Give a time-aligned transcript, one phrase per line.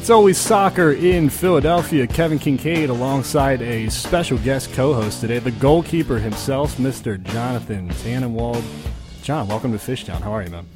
[0.00, 2.06] It's always soccer in Philadelphia.
[2.06, 7.22] Kevin Kinkead alongside a special guest co-host today, the goalkeeper himself, Mr.
[7.22, 8.64] Jonathan Tannenwald.
[9.20, 10.22] John, welcome to Fishtown.
[10.22, 10.66] How are you, man?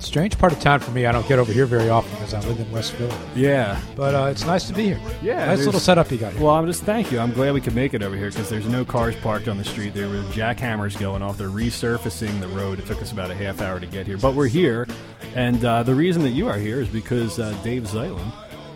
[0.00, 1.06] Strange part of town for me.
[1.06, 3.14] I don't get over here very often because I live in West Philly.
[3.36, 3.80] Yeah.
[3.94, 5.00] But uh, it's nice to be here.
[5.22, 6.42] Yeah, nice little setup you got here.
[6.42, 7.20] Well, I'm just thank you.
[7.20, 9.64] I'm glad we could make it over here because there's no cars parked on the
[9.64, 9.94] street.
[9.94, 11.38] There were jackhammers going off.
[11.38, 12.80] They're resurfacing the road.
[12.80, 14.88] It took us about a half hour to get here, but we're here.
[15.36, 18.32] And uh, the reason that you are here is because uh, Dave Zeitlin,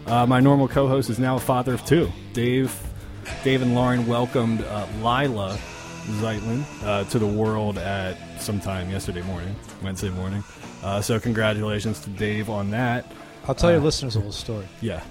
[0.06, 2.10] uh, my normal co-host, is now a father of two.
[2.32, 2.74] Dave,
[3.44, 5.58] Dave and Lauren welcomed uh, Lila
[6.20, 10.44] Zeitlin uh, to the world at sometime yesterday morning, Wednesday morning.
[10.82, 13.10] Uh, so congratulations to Dave on that.
[13.48, 14.66] I'll tell your uh, listeners a little story.
[14.80, 15.02] Yeah.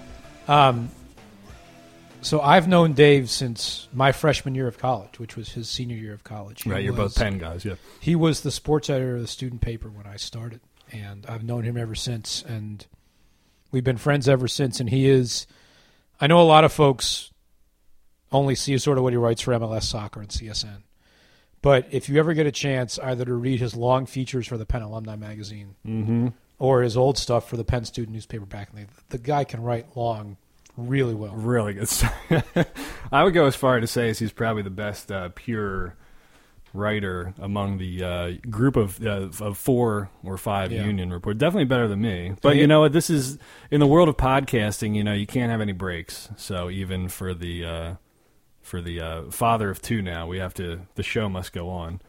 [0.48, 0.90] Um,
[2.22, 6.12] so I've known Dave since my freshman year of college, which was his senior year
[6.14, 6.62] of college.
[6.62, 7.74] He Right, you're was- both Penn guys, yeah.
[8.00, 10.60] He was the sports editor of the student paper when I started,
[10.92, 12.84] and I've known him ever since, and
[13.76, 14.80] we've been friends ever since.
[14.80, 15.46] And he is,
[16.18, 17.30] I know a lot of folks
[18.32, 20.78] only see sort of what he writes for MLS Soccer and CSN,
[21.60, 24.64] but if you ever get a chance either to read his long features for the
[24.64, 26.28] Penn Alumni Magazine Mm-hmm.
[26.58, 29.62] or his old stuff for the Penn Student newspaper back in the the guy can
[29.62, 30.38] write long
[30.76, 31.34] really well.
[31.34, 31.88] Really good.
[31.88, 32.14] stuff.
[33.12, 35.96] I would go as far to say as he's probably the best uh, pure
[36.76, 40.84] writer among the uh, group of uh, of four or five Yeah.
[40.84, 41.38] union report.
[41.38, 42.34] Definitely better than me.
[42.42, 42.92] But you know what?
[42.92, 43.38] This is
[43.70, 44.94] in the world of podcasting.
[44.94, 46.28] You know, you can't have any breaks.
[46.36, 47.94] So even for the uh,
[48.62, 50.80] for the uh, father of two, now we have to.
[50.94, 52.00] The show must go on,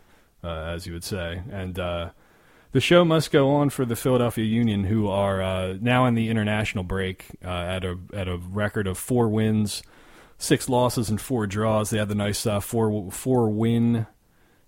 [0.43, 1.79] uh, as you would say, and.
[1.79, 2.09] Uh,
[2.73, 6.29] the show must go on for the Philadelphia Union, who are uh, now in the
[6.29, 9.81] international break uh, at a at a record of four wins,
[10.37, 11.89] six losses, and four draws.
[11.89, 14.05] They had the nice uh, four four win,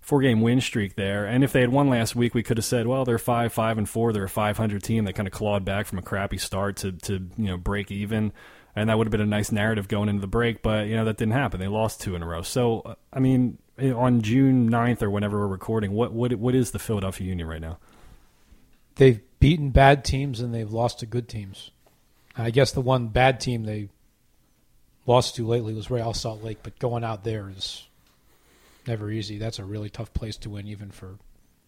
[0.00, 1.24] four game win streak there.
[1.26, 3.78] And if they had won last week, we could have said, well, they're five five
[3.78, 4.12] and four.
[4.12, 5.04] They're a five hundred team.
[5.04, 8.32] They kind of clawed back from a crappy start to to you know break even,
[8.74, 10.62] and that would have been a nice narrative going into the break.
[10.62, 11.60] But you know that didn't happen.
[11.60, 12.42] They lost two in a row.
[12.42, 16.78] So I mean, on June 9th or whenever we're recording, what what what is the
[16.78, 17.78] Philadelphia Union right now?
[18.96, 21.70] They've beaten bad teams and they've lost to good teams.
[22.36, 23.88] I guess the one bad team they
[25.06, 27.86] lost to lately was Real Salt Lake, but going out there is
[28.86, 29.38] never easy.
[29.38, 31.18] That's a really tough place to win, even for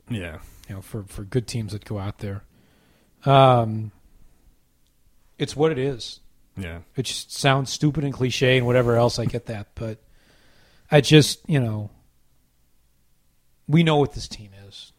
[0.09, 0.39] Yeah.
[0.69, 2.43] you know for for good teams that go out there.
[3.25, 3.93] Um,
[5.39, 6.21] it's what it is.
[6.56, 6.81] Yeah.
[6.97, 9.19] It just sounds stupid and cliche and whatever else.
[9.19, 9.99] I get that, but
[10.91, 11.91] I just you know
[13.69, 14.93] we know what this team is.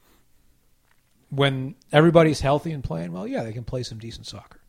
[1.30, 4.60] When everybody's healthy and playing well, yeah, they can play some decent soccer.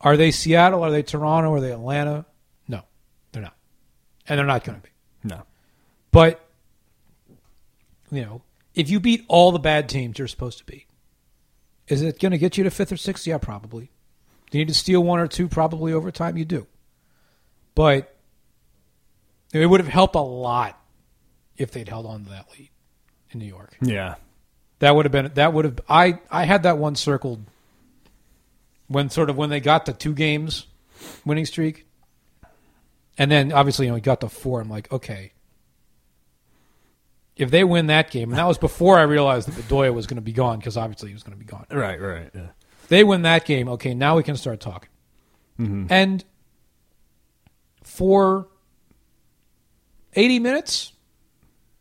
[0.00, 0.82] Are they Seattle?
[0.82, 1.52] Are they Toronto?
[1.52, 2.24] Are they Atlanta?
[2.68, 2.82] No,
[3.32, 3.56] they're not,
[4.28, 4.90] and they're not going to be.
[5.24, 5.42] No.
[6.10, 6.41] But
[8.12, 8.42] you know,
[8.74, 10.86] if you beat all the bad teams you're supposed to beat,
[11.88, 13.26] is it going to get you to fifth or sixth?
[13.26, 13.90] Yeah, probably.
[14.50, 15.48] Do you need to steal one or two?
[15.48, 16.66] Probably over time, you do.
[17.74, 18.14] But
[19.52, 20.78] it would have helped a lot
[21.56, 22.70] if they'd held on to that lead
[23.30, 23.76] in New York.
[23.80, 24.16] Yeah.
[24.80, 27.44] That would have been that would have I I had that one circled
[28.88, 30.66] when sort of when they got the two games
[31.24, 31.86] winning streak.
[33.16, 34.60] And then obviously you know, we got the four.
[34.60, 35.32] I'm like, okay.
[37.42, 40.16] If they win that game, and that was before I realized that Bedoya was going
[40.16, 41.66] to be gone because obviously he was going to be gone.
[41.70, 42.30] Right, right.
[42.34, 42.48] Yeah.
[42.88, 44.88] They win that game, okay, now we can start talking.
[45.90, 46.24] And
[47.84, 48.48] for
[50.14, 50.92] 80 minutes,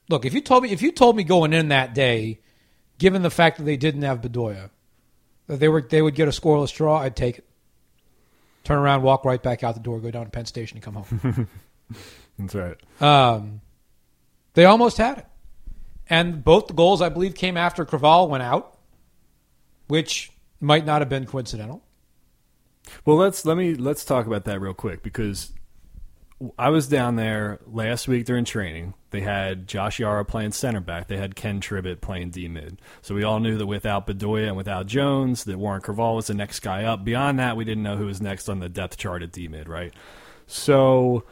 [0.10, 2.42] look, if you told me if you told me going in that day,
[3.00, 4.70] given the fact that they didn't have Bedoya,
[5.48, 7.46] that they were they would get a scoreless draw, I'd take it.
[8.64, 10.94] Turn around, walk right back out the door, go down to Penn Station, and come
[10.94, 11.48] home.
[12.38, 12.78] That's right.
[13.02, 13.62] um,
[14.54, 15.26] they almost had it,
[16.12, 18.78] and both the goals I believe came after Creavalle went out,
[19.88, 21.82] which might not have been coincidental.
[23.06, 25.54] Well, let's let me let's talk about that real quick because
[26.60, 28.94] I was down there last week during training.
[29.12, 31.08] They had Josh Yaro playing center back.
[31.08, 32.82] They had Ken Tribbett playing D mid.
[33.02, 36.34] So we all knew that without Bedoya and without Jones, that Warren Creavalle was the
[36.34, 37.06] next guy up.
[37.06, 39.70] Beyond that, we didn't know who was next on the depth chart at D mid,
[39.70, 39.94] right?
[40.46, 41.24] So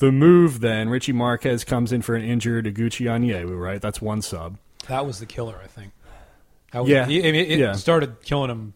[0.00, 3.80] the move then, Richie Marquez comes in for an injured Oguchi Onyewu, right?
[3.80, 4.58] That's one sub.
[4.88, 5.92] That was the killer, I think.
[6.74, 7.04] Was, Yeah.
[7.04, 7.72] I mean, it Yeah.
[7.74, 8.74] started killing him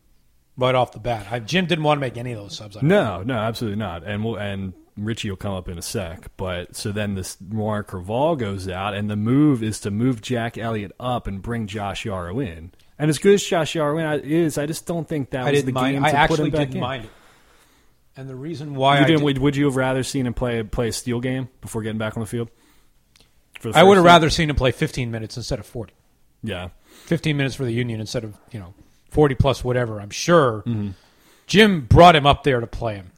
[0.56, 1.26] right off the bat.
[1.30, 2.80] I, Jim didn't want to make any of those subs.
[2.82, 4.04] No, no, absolutely not.
[4.04, 6.28] And we'll, and Richie will come up in a sec.
[6.36, 10.56] But so then this Warren Creavalle goes out, and the move is to move Jack
[10.58, 12.70] Elliott up and bring Josh Yaro in.
[12.98, 15.72] And as good as Josh Yaro is, I just don't think that I was the
[15.72, 15.94] mind.
[15.96, 16.80] game I actually put him back didn't in.
[16.80, 17.10] mind it.
[18.16, 20.88] And the reason why You didn't, did- would, you have rather seen him play play
[20.88, 22.48] a steel game before getting back on the field?
[23.62, 25.92] The I would have rather seen him play 15 minutes instead of 40.
[26.42, 26.68] Yeah,
[27.06, 28.74] 15 minutes for the Union instead of you know
[29.10, 30.00] 40 plus whatever.
[30.00, 30.90] I'm sure Mm-hmm.
[31.46, 33.10] Jim brought him up there to play him,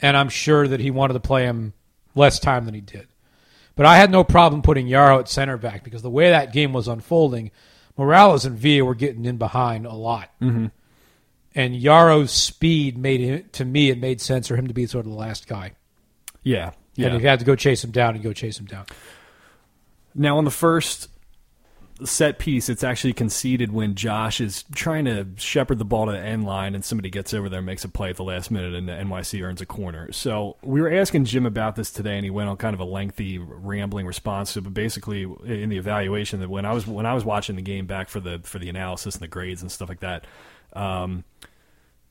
[0.00, 1.72] and I'm sure that he wanted to play him
[2.14, 3.08] less time than he did.
[3.74, 6.72] But I had no problem putting Yaro at center back because the way that game
[6.72, 7.50] was unfolding,
[7.98, 10.30] Moralez and Villa were getting in behind a lot.
[10.40, 10.66] Mm-hmm.
[11.54, 15.04] And Yaro's speed made it, to me, it made sense for him to be sort
[15.04, 15.72] of the last guy.
[16.42, 17.14] Yeah, And yeah.
[17.14, 18.86] if you had to go chase him down, and go chase him down.
[20.14, 21.08] Now on the first
[22.04, 26.18] set piece, it's actually conceded when Josh is trying to shepherd the ball to the
[26.18, 28.74] end line, and somebody gets over there, and makes a play at the last minute,
[28.74, 30.10] and the NYC earns a corner.
[30.12, 32.84] So we were asking Jim about this today, and he went on kind of a
[32.84, 34.54] lengthy, rambling response.
[34.54, 37.62] to But basically, in the evaluation, that when I was when I was watching the
[37.62, 40.24] game back for the for the analysis and the grades and stuff like that,
[40.74, 41.24] um,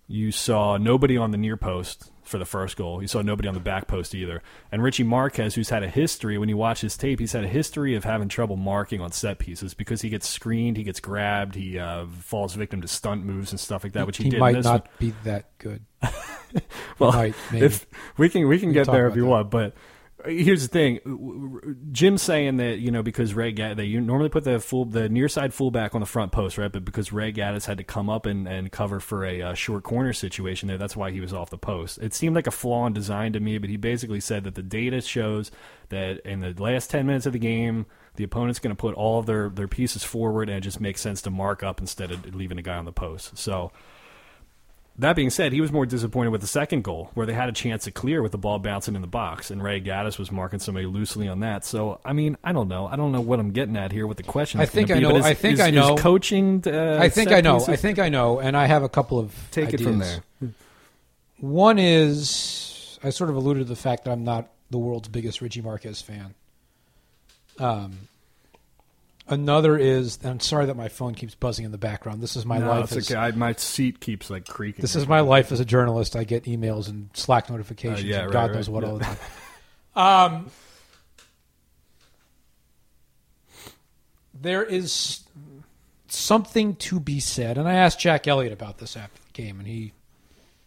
[0.07, 3.01] you saw nobody on the near post for the first goal.
[3.01, 4.41] You saw nobody on the back post either.
[4.71, 7.47] And Richie Marquez, who's had a history, when you watch his tape, he's had a
[7.47, 11.55] history of having trouble marking on set pieces because he gets screened, he gets grabbed,
[11.55, 14.39] he uh, falls victim to stunt moves and stuff like that, which he, he did.
[14.39, 14.89] might not one.
[14.99, 15.83] be that good.
[16.99, 17.87] Well, might, if
[18.17, 19.73] we can we can We get there if you about want, but
[20.25, 20.99] here's the thing:
[21.91, 25.27] Jim's saying that you know because Ray Gadd, they normally put the full the near
[25.27, 26.71] side fullback on the front post, right?
[26.71, 29.83] But because Ray Gaddis had to come up and, and cover for a uh, short
[29.83, 31.97] corner situation there, that's why he was off the post.
[31.99, 34.63] It seemed like a flaw in design to me, but he basically said that the
[34.63, 35.51] data shows
[35.89, 37.85] that in the last ten minutes of the game.
[38.15, 40.99] The opponent's going to put all of their, their pieces forward, and it just makes
[40.99, 43.37] sense to mark up instead of leaving a guy on the post.
[43.37, 43.71] So,
[45.01, 47.51] that being said, he was more disappointed with the second goal, where they had a
[47.51, 50.59] chance to clear with the ball bouncing in the box, and Ray Gaddis was marking
[50.59, 51.65] somebody loosely on that.
[51.65, 52.87] So, I mean, I don't know.
[52.87, 54.59] I don't know what I'm getting at here with the question.
[54.61, 55.95] I think I be, know- is- I think is- I is know.
[55.97, 56.63] coaching.
[56.65, 57.55] Uh, I think I know.
[57.57, 57.69] pieces?
[57.69, 60.23] I think I know, and I have a couple of Take it from there.
[61.39, 65.41] One is I sort of alluded to the fact that I'm not the world's biggest
[65.41, 66.33] Richie Marquez fan.
[67.59, 68.07] Um,
[69.27, 72.21] another is and I'm sorry that my phone keeps buzzing in the background.
[72.21, 72.91] This is my no, life.
[72.91, 73.19] As, okay.
[73.19, 74.81] I, my seat keeps like creaking.
[74.81, 76.15] This is my life as a journalist.
[76.15, 78.03] I get emails and Slack notifications.
[78.03, 78.89] Uh, yeah, and right, God right, knows what yeah.
[78.89, 79.17] all the time.
[79.93, 80.49] Um,
[84.33, 85.19] there is
[86.07, 89.67] something to be said, and I asked Jack Elliott about this after the game, and
[89.67, 89.91] he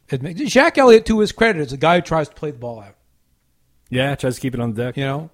[0.09, 2.97] Jack Elliott, to his credit, is a guy who tries to play the ball out.
[3.89, 4.97] Yeah, tries to keep it on the deck.
[4.97, 5.31] You know,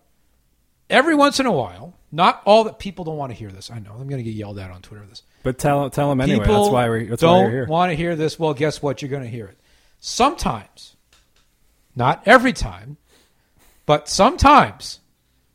[0.89, 3.71] every once in a while, not all that people don't want to hear this.
[3.71, 5.23] I know I'm going to get yelled at on Twitter this.
[5.43, 6.41] But tell tell them anyway.
[6.45, 7.67] People That's why we're that's don't you're here.
[7.67, 8.39] want to hear this.
[8.39, 9.01] Well, guess what?
[9.03, 9.59] You're going to hear it.
[10.01, 10.97] Sometimes,
[11.95, 12.97] not every time,
[13.87, 15.01] but sometimes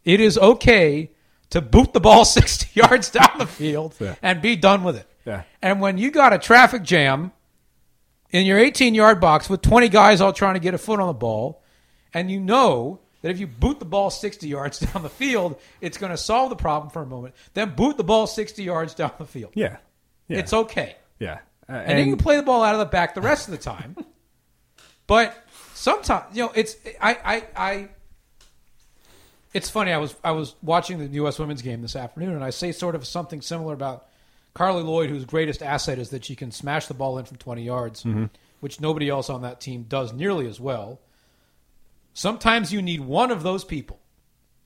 [0.04, 1.12] it is okay
[1.50, 4.16] to boot the ball 60 yards down the field Yeah.
[4.22, 5.08] and be done with it.
[5.26, 5.44] Yeah.
[5.62, 7.32] And when you got a traffic jam
[8.32, 11.08] in your 18 yard box with 20 guys all trying to get a foot on
[11.08, 11.62] the ball,
[12.14, 15.98] and you know that if you boot the ball 60 yards down the field, it's
[15.98, 19.14] going to solve the problem for a moment, then boot the ball 60 yards down
[19.18, 19.52] the field.
[19.56, 19.78] Yeah.
[20.28, 20.38] Yeah.
[20.38, 20.96] It's okay.
[21.18, 21.40] yeah.
[21.68, 23.58] Uh, And, you can play the ball out of the back the rest of the
[23.58, 23.96] time.
[25.08, 25.36] but
[25.74, 27.90] sometimes, you know, it's I, I I
[29.56, 29.92] it's funny.
[29.92, 31.40] I was I was watching the U.S.
[31.40, 34.08] women's game this afternoon, and I say sort of something similar about
[34.54, 37.64] Carli Lloyd, whose greatest asset is that she can smash the ball in from 20
[37.64, 38.06] yards,
[38.60, 41.00] which nobody else on that team does nearly as well.
[42.16, 44.00] Sometimes you need one of those people.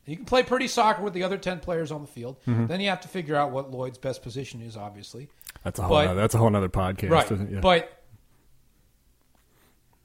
[0.06, 2.38] You can play pretty soccer with the other 10 players on the field.
[2.48, 2.68] Mm-hmm.
[2.68, 5.30] Then you have to figure out what Lloyd's best position is, obviously.
[5.64, 7.10] that's a whole but- nother, that's a whole other podcast.
[7.10, 7.30] Right.
[7.32, 7.54] isn't it?
[7.56, 7.60] Yeah.
[7.60, 7.92] But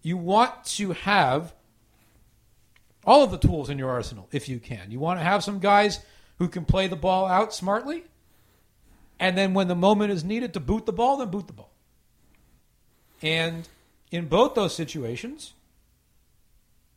[0.00, 1.54] you want to have
[3.04, 4.90] all of the tools in your arsenal if you can.
[4.90, 6.00] You want to have some guys
[6.38, 8.04] who can play the ball out smartly.
[9.20, 11.72] And then when the moment is needed to boot the ball, then boot the ball.
[13.20, 13.68] And
[14.10, 15.52] in both those situations,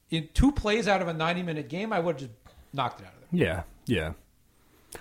[0.09, 2.39] in two plays out of a 90 minute game, I would have just
[2.73, 3.47] knocked it out of there.
[3.47, 4.13] Yeah, yeah.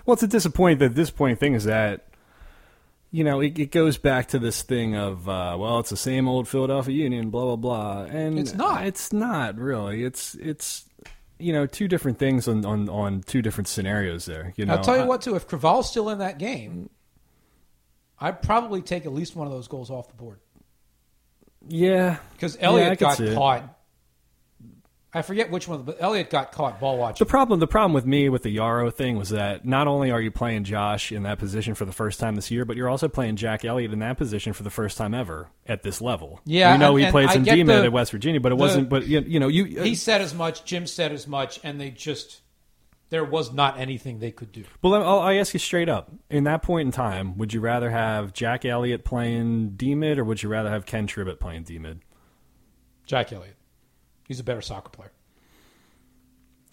[0.05, 0.79] Well, it's a disappointing.
[0.79, 2.05] The disappointing thing is that
[3.11, 6.27] you know it, it goes back to this thing of uh, well, it's the same
[6.27, 8.85] old Philadelphia Union, blah blah blah, and It's not.
[8.85, 10.03] It's not really.
[10.03, 10.85] It's it's
[11.39, 14.53] you know two different things on on, on two different scenarios there.
[14.57, 16.89] You know, I'll tell you I- what, too, if Creavalle's still in that game,
[18.19, 20.39] I'd probably take at least one of those goals off the board.
[21.69, 23.76] Yeah, Because Yeah, Elliott could got caught.
[25.13, 27.25] I forget which one, but Elliott got caught ball watching.
[27.25, 30.19] The problem, the problem with me with the Yaro thing was that not only are
[30.21, 33.07] you playing Josh in that position for the first time this year, but you're also
[33.07, 36.41] playing Jack Elliott in that position for the first time ever at this level.
[36.45, 38.89] Yeah, we know and- he played some the- at West Virginia, but it the- wasn't.
[38.89, 40.65] But you, you know, you uh, he said as much.
[40.65, 42.41] Jim said as much, and they just
[43.09, 44.65] there was not anything they could do.
[44.81, 46.11] Well, I'll, I'll ask you straight up.
[46.29, 50.43] In that point in time, would you rather have Jack Elliott playing D-Mid or would
[50.43, 52.01] you rather have Ken Tribbett playing D-Mid?
[53.05, 53.55] Jack Elliott,
[54.27, 55.11] he's a better soccer player.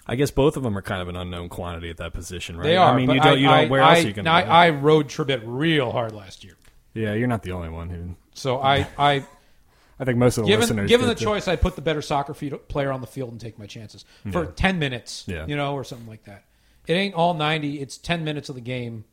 [0.06, 2.64] I guess both of them are kind of an unknown quantity at that position, right?
[2.64, 2.92] They are.
[2.92, 3.38] I mean, you don't.
[3.38, 3.54] You don't.
[3.54, 4.42] I, where I, else you going I.
[4.42, 6.56] I rode Tribbett real hard last year,
[6.92, 8.14] Yeah, you're not the only one who.
[8.34, 9.24] so I, I,
[9.98, 12.34] I think most of the given listeners given the choice, I'd put the better soccer
[12.34, 14.50] player on the field and take my chances for Yeah.
[14.56, 15.46] ten minutes, Yeah.
[15.46, 16.44] you know, or something like that.
[16.86, 19.04] It ain't all ninety; it's ten minutes of the game,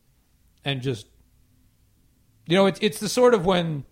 [0.62, 1.06] and just
[2.46, 3.84] you know, it's it's the sort of when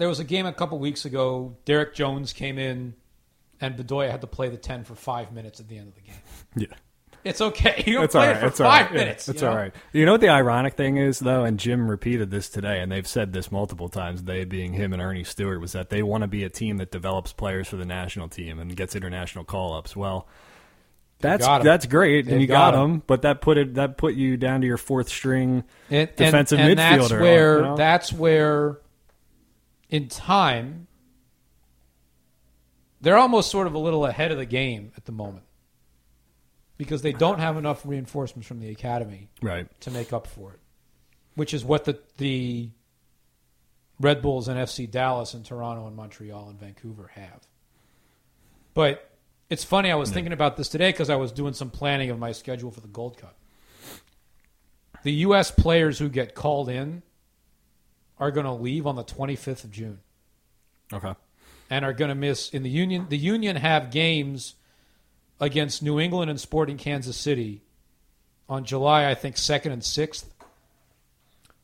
[0.00, 1.56] there was a game a couple weeks ago.
[1.66, 2.94] Derrick Jones came in,
[3.60, 6.00] and Bedoya had to play the ten for five minutes at the end of the
[6.00, 6.16] game.
[6.56, 6.66] Yeah.
[7.22, 7.84] It's okay.
[7.86, 8.92] You don't It's play all it for It's five right.
[8.94, 9.28] Yeah, minutes.
[9.28, 9.52] it's you know?
[9.52, 9.74] all right.
[9.92, 13.06] You know what the ironic thing is, though, and Jim repeated this today, and they've
[13.06, 14.22] said this multiple times.
[14.22, 16.90] They being him and Earnie Stewart was that they want to be a team that
[16.90, 19.94] develops players for the national team and gets international call ups.
[19.94, 20.26] Well,
[21.18, 22.90] that's that's great, and They've you got, got 'em.
[22.92, 26.58] them, but that put it that put you down to your fourth string and, defensive
[26.58, 27.76] and, and that's midfielder, where you know?
[27.76, 28.78] that's where
[29.90, 30.86] in time
[33.00, 35.44] they're almost sort of a little ahead of the game at the moment
[36.76, 39.68] because they don't have enough reinforcements from the academy right.
[39.80, 40.60] to make up for it
[41.34, 42.70] which is what the the
[43.98, 47.46] Red Bulls and FC Dallas and Toronto and Montreal and Vancouver have
[48.72, 49.10] but
[49.50, 52.18] it's funny I was thinking about this today because I was doing some planning of
[52.18, 53.36] my schedule for the Gold Cup
[55.02, 55.50] the U.S.
[55.50, 57.02] players who get called in
[58.20, 59.98] are going to leave on the 25th of June
[60.92, 61.14] Okay.
[61.70, 63.06] and are going to miss in the Union.
[63.08, 64.54] The Union have games
[65.40, 67.62] against New England and Sporting Kansas City
[68.48, 70.32] on July, I think, second and sixth.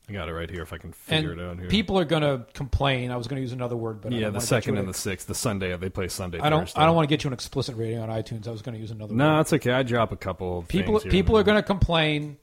[0.09, 1.67] I got it right here if I can And figure it out here.
[1.67, 3.11] people are going to complain.
[3.11, 5.35] I was going to use another word, but yeah, the second and the sixth, the
[5.35, 6.39] Sunday they play Sunday.
[6.39, 6.61] I don't.
[6.61, 6.79] Thursday.
[6.81, 8.47] I don't want to get you an explicit rating on iTunes.
[8.47, 9.11] I was going to use another.
[9.13, 9.17] Word.
[9.17, 9.37] No, word.
[9.39, 9.73] that's okay.
[9.73, 10.59] I drop a couple.
[10.59, 10.97] Of people.
[11.01, 12.37] People are going to complain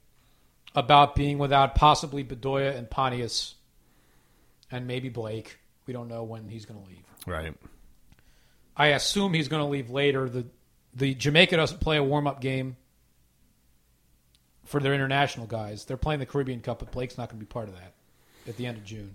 [0.75, 3.55] about being without possibly Bedoya and Pontius,
[4.75, 5.59] and maybe Blake.
[5.87, 7.05] We don't know when he's going to leave.
[7.27, 7.55] right.
[8.77, 10.29] I assume he's going to leave later.
[10.29, 10.47] The
[10.97, 12.77] the Jamaica doesn't play a warm up game
[14.65, 15.85] for their international guys.
[15.85, 17.93] They're playing the Caribbean Cup, but Blake's not going to be part of that
[18.49, 19.15] at the end of June.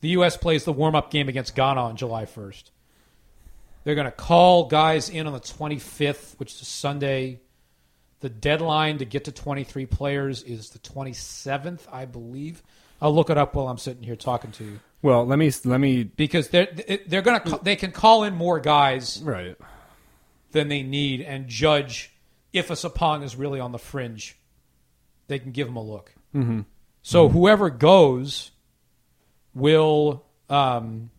[0.00, 0.36] The U.S.
[0.36, 2.64] plays the warm up game against Ghana on July 1st.
[3.84, 7.40] They're going to call guys in on the 25th, which is Sunday.
[8.20, 12.62] The deadline to get to 23 players is the 27th, I believe.
[13.00, 15.78] I'll look it up while I'm sitting here talking to you Well, let me let
[15.78, 16.68] me because they're
[17.06, 19.56] they're to they can call in more guys right.
[20.52, 22.12] than they need and judge
[22.52, 24.36] if a Sapong is really on the fringe.
[25.28, 26.14] They can give him a look.
[26.34, 26.62] Mm-hmm.
[27.02, 28.50] So whoever goes
[29.54, 31.10] will um,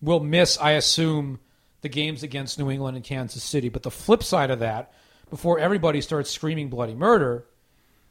[0.00, 1.38] will miss, I assume,
[1.82, 3.68] the games against New England and Kansas City.
[3.68, 4.92] But the flip side of that,
[5.28, 7.46] before everybody starts screaming bloody murder,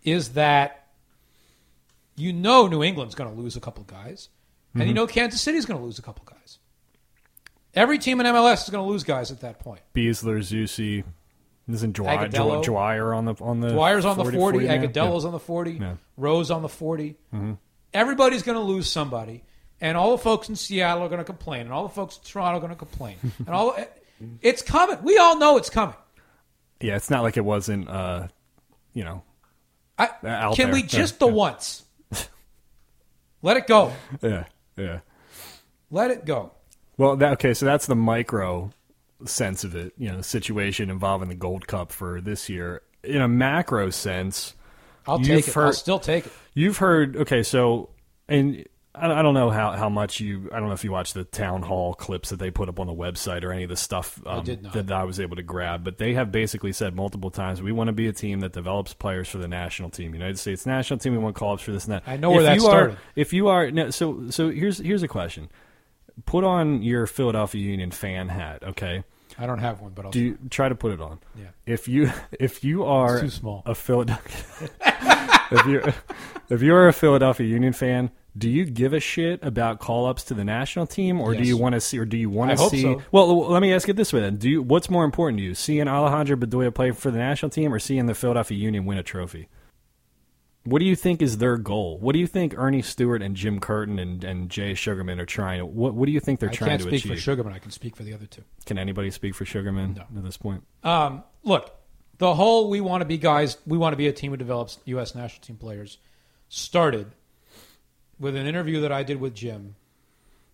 [0.03, 0.78] is that
[2.19, 4.29] you know New England's going to lose a couple guys,
[4.73, 6.59] and you know Kansas City's going to lose a couple guys.
[7.73, 9.81] Every team in MLS is going to lose guys at that point.
[9.93, 11.03] Besler, Zusi,
[11.71, 12.63] isn't Dwyer, Agudelo.
[12.63, 14.73] Dwyer on the on the Dwyer's on the 40, 40 now?
[14.73, 15.95] Agudelo's on the 40, Yeah.
[16.17, 17.15] Rose on the 40.
[17.93, 19.43] Everybody's going to lose somebody,
[19.81, 22.23] and all the folks in Seattle are going to complain, and all the folks in
[22.23, 23.75] Toronto are going to complain, and all
[24.41, 24.97] it's coming.
[25.03, 25.95] We all know it's coming.
[26.81, 27.89] Yeah, it's not like it wasn't.
[27.89, 28.27] Uh,
[28.93, 29.23] you know,
[29.97, 30.73] I, can there.
[30.73, 31.33] we Yeah, just the yeah.
[31.33, 31.83] once
[33.41, 33.93] let it go?
[34.21, 34.45] yeah,
[34.77, 34.99] yeah.
[35.91, 36.51] Let it go.
[36.97, 38.71] Well, that, okay, so that's the micro
[39.25, 39.93] sense of it.
[39.97, 42.81] You know, the situation involving the Gold Cup for this year.
[43.03, 44.55] In a macro sense,
[45.07, 45.57] I'll take it.
[45.57, 46.33] I'll still take it.
[46.53, 47.89] You've heard okay, so
[48.27, 48.65] and
[48.95, 51.23] I I don't know how, how much you I don't know if you watch the
[51.23, 54.19] town hall clips that they put up on the website or any of the stuff
[54.25, 54.73] um, not.
[54.73, 57.87] that I was able to grab, but they have basically said multiple times we want
[57.87, 61.13] to be a team that develops players for the national team, United States national team.
[61.13, 62.03] We want call ups for this and that.
[62.07, 62.95] I know where that you started.
[62.95, 65.49] Are, if you are no, so so here's here's a question.
[66.25, 69.03] Put on your Philadelphia Union fan hat, okay?
[69.37, 70.11] I don't have one, but I'll.
[70.11, 71.19] Do you try to put it on?
[71.37, 71.45] Yeah.
[71.65, 73.63] If you if you are It's too small.
[73.65, 74.69] a Philadelphia
[75.51, 75.81] if you
[76.49, 80.33] if you're a Philadelphia Union fan, do you give a shit about call ups to
[80.33, 82.69] the national team, or do you want to see, or do you want I to
[82.69, 82.81] see?
[82.81, 83.01] so.
[83.11, 85.53] Well, let me ask it this way then: Do you what's more important to you,
[85.53, 89.03] seeing Alejandro Bedoya play for the national team, or seeing the Philadelphia Union win a
[89.03, 89.49] trophy?
[90.63, 91.97] What do you think is their goal?
[91.99, 95.59] What do you think Earnie Stewart and Jim Curtin and, and Jay Sugarman are trying
[95.59, 95.65] to?
[95.65, 97.15] What What do you think they're I trying can't to speak achieve?
[97.17, 97.53] for Sugarman.
[97.53, 98.43] I can speak for the other two.
[98.65, 100.01] Can anybody speak for Sugarman No.
[100.17, 100.63] at this point?
[100.83, 101.71] Um, look,
[102.19, 104.77] the whole we want to be guys, we want to be a team who develops
[104.85, 105.15] U.S.
[105.15, 105.97] national team players
[106.49, 107.07] started
[108.19, 109.75] with an interview that I did with Jim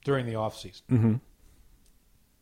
[0.03, 0.81] during the offseason.
[0.91, 1.13] Mm-hmm.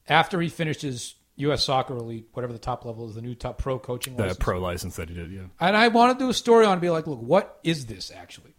[0.07, 1.63] After he finished his U.S.
[1.63, 4.39] Soccer Elite, whatever the top level is, the new top pro coaching The license.
[4.43, 5.41] pro license that he did, yeah.
[5.59, 7.85] And I want to do a story on it and be like, look, what is
[7.85, 8.53] this actually?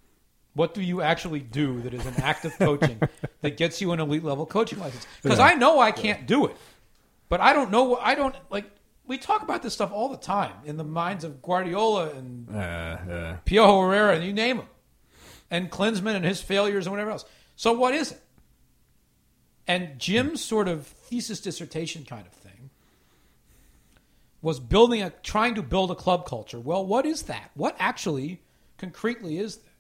[0.54, 3.00] What do you actually do that is an active coaching
[3.42, 5.06] that gets you an elite level coaching license?
[5.23, 5.47] Because Yeah.
[5.47, 6.56] I know I can't do it,
[7.28, 7.97] but I don't know.
[7.97, 8.71] I don't like.
[9.06, 12.59] We talk about this stuff all the time in the minds of Guardiola and Uh,
[12.59, 14.66] uh, Pio Herrera and you name them,
[15.50, 17.24] and Klinsmann and his failures and whatever else.
[17.56, 18.20] So what is it?
[19.66, 22.70] And Jim's sort of thesis dissertation kind of thing
[24.42, 26.60] was building a trying to build a club culture.
[26.60, 27.50] Well, what is that?
[27.54, 28.42] What actually
[28.76, 29.70] concretely is that?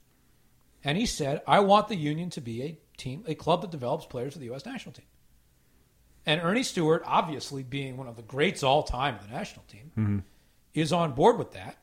[0.84, 4.06] And he said, I want the union to be a team, a club that develops
[4.06, 5.06] players for the US national team.
[6.26, 9.92] And Earnie Stewart, obviously being one of the greats all time of the national team,
[9.96, 10.18] mm-hmm.
[10.72, 11.76] is on board with that.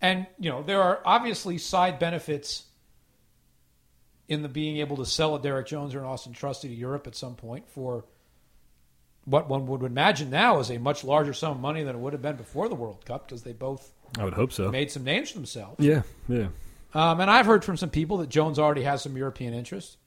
[0.00, 2.64] And, you know, there are obviously side benefits
[4.28, 7.06] in the being able to sell a Derrick Jones or an Austin Trusty to Europe
[7.06, 8.04] at some point for
[9.24, 12.12] what one would imagine now is a much larger sum of money than it would
[12.12, 14.70] have been before the World Cup because they both I would hope so.
[14.70, 15.84] made some names for themselves.
[15.84, 16.48] Yeah, yeah.
[16.94, 19.98] Um, and I've heard from some people that Jones already has some European interest.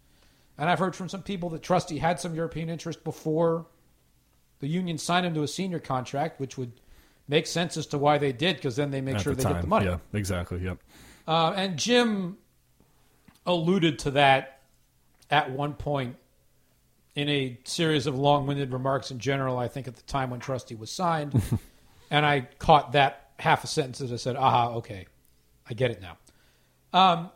[0.57, 3.65] And I've heard from some people that Trusty had some European interest before
[4.59, 6.71] the union signed him to a senior contract, which would
[7.27, 9.43] make sense as to why they did, because then they make At sure the they
[9.43, 9.53] time.
[9.53, 9.85] get the money.
[9.85, 10.59] Yeah, exactly.
[10.59, 10.77] Yep.
[11.27, 12.37] Uh, and Jim
[13.45, 14.61] alluded to that
[15.29, 16.15] at one point
[17.15, 19.57] in a series of long-winded remarks in general.
[19.57, 21.41] I think at the time when Trusty was signed,
[22.11, 25.07] and I caught that half a sentence as I said, "Aha, okay,
[25.69, 26.17] I get it now."
[26.93, 27.29] Um,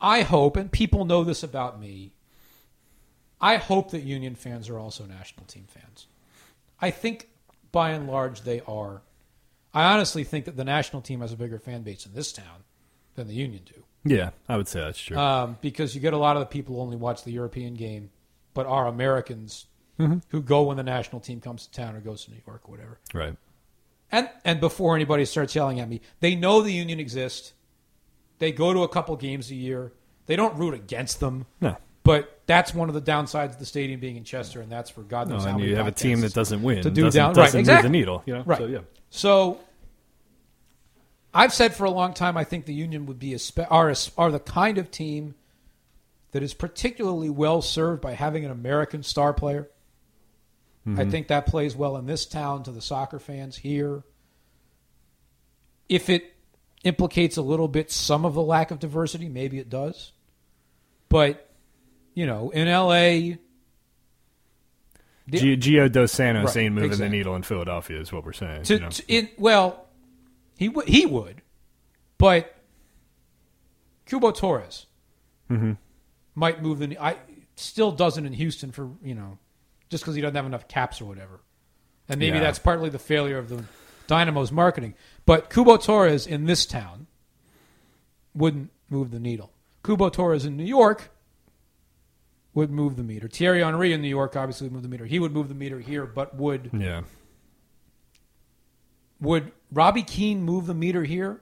[0.00, 2.12] I hope, and people know this about me.
[3.40, 6.06] I hope that Union fans are also national team fans.
[6.80, 7.28] I think,
[7.72, 9.02] by and large, they are.
[9.72, 12.64] I honestly think that the national team has a bigger fan base in this town
[13.14, 15.16] than the Union do, Yeah, I would say that's true.
[15.16, 18.10] um, because you get a lot of the people who only watch the European game,
[18.54, 19.66] but are Americans
[19.98, 20.18] Mm-hmm.
[20.30, 22.70] who go when the national team comes to town or goes to New York or
[22.70, 22.98] whatever.
[23.12, 23.36] right.
[24.10, 27.52] And and before anybody starts yelling at me, they know the Union exists.
[28.38, 29.92] They go to a couple games a year.
[30.24, 31.76] They don't root against them, No.
[32.10, 35.02] But that's one of the downsides of the stadium being in Chester, and that's for
[35.02, 36.82] God No, knows how and many you have a team that doesn't win.
[36.82, 37.88] to do doesn't, down- right, doesn't move exactly.
[37.88, 38.22] the needle.
[38.26, 38.42] You know?
[38.44, 38.58] Right.
[38.58, 38.78] So, yeah.
[39.10, 39.60] So
[41.32, 43.90] I've said for a long time I think the Union would be a spe- are
[43.90, 45.36] a, are the kind of team
[46.32, 49.68] that is particularly well served by having an American star player.
[50.84, 51.10] I mm-hmm.
[51.10, 54.02] think that plays well in this town to the soccer fans here.
[55.88, 56.34] If it
[56.82, 60.10] implicates a little bit some of the lack of diversity, maybe it does.
[61.08, 61.49] But
[62.14, 63.36] you know, in LA
[65.30, 67.08] G- Gio Dos Santos Right, ain't moving exactly.
[67.08, 68.64] the needle in Philadelphia, is what we're saying.
[68.64, 68.88] to, you know?
[68.90, 69.86] to- in well,
[70.58, 71.42] he would he would,
[72.18, 72.54] but
[74.06, 74.86] Cubo Torres
[75.50, 75.72] Mm-hmm.
[76.36, 76.96] might move the.
[76.98, 77.16] I
[77.56, 79.38] still doesn't in Houston for you know,
[79.88, 81.40] just because he doesn't have enough caps or whatever,
[82.08, 82.44] and maybe Yeah.
[82.44, 83.64] that's partly the failure of the
[84.08, 84.94] Dynamo's marketing.
[85.26, 87.06] But Cubo Torres in this town
[88.34, 89.52] wouldn't move the needle.
[89.84, 91.10] Cubo Torres in New York
[92.54, 93.28] would move the meter.
[93.28, 95.06] Thierry Henry in New York obviously would move the meter.
[95.06, 97.02] He would move the meter here, but would yeah.
[99.20, 101.40] Would Robbie Keane move the meter here?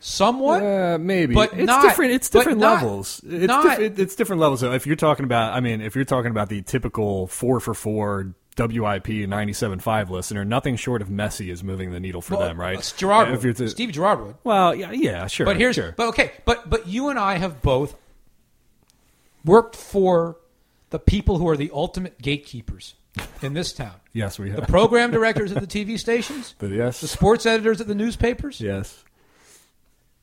[0.00, 0.62] Somewhat.
[0.62, 2.12] Uh, maybe, But it's not- different.
[2.12, 3.20] It's different not- levels.
[3.26, 3.98] It's not- different.
[3.98, 4.60] It's different levels.
[4.60, 7.72] So if you're talking about, I mean, if you're talking about the typical four for
[7.74, 12.60] four WIP 97.5 listener, nothing short of Messi is moving the needle for Well, them,
[12.60, 12.78] right?
[12.78, 14.34] uh, Gerrard If you're to- Steve Gerrard would.
[14.44, 15.46] well, yeah, yeah, sure.
[15.46, 15.94] But here's sure.
[15.96, 17.94] but okay, but but you and I have both
[19.44, 20.38] worked for
[20.90, 22.94] the people who are the ultimate gatekeepers
[23.40, 23.94] in this town.
[24.12, 24.60] yes, we have.
[24.60, 29.04] The program directors at the TV stations, But the sports editors at the newspapers, yes.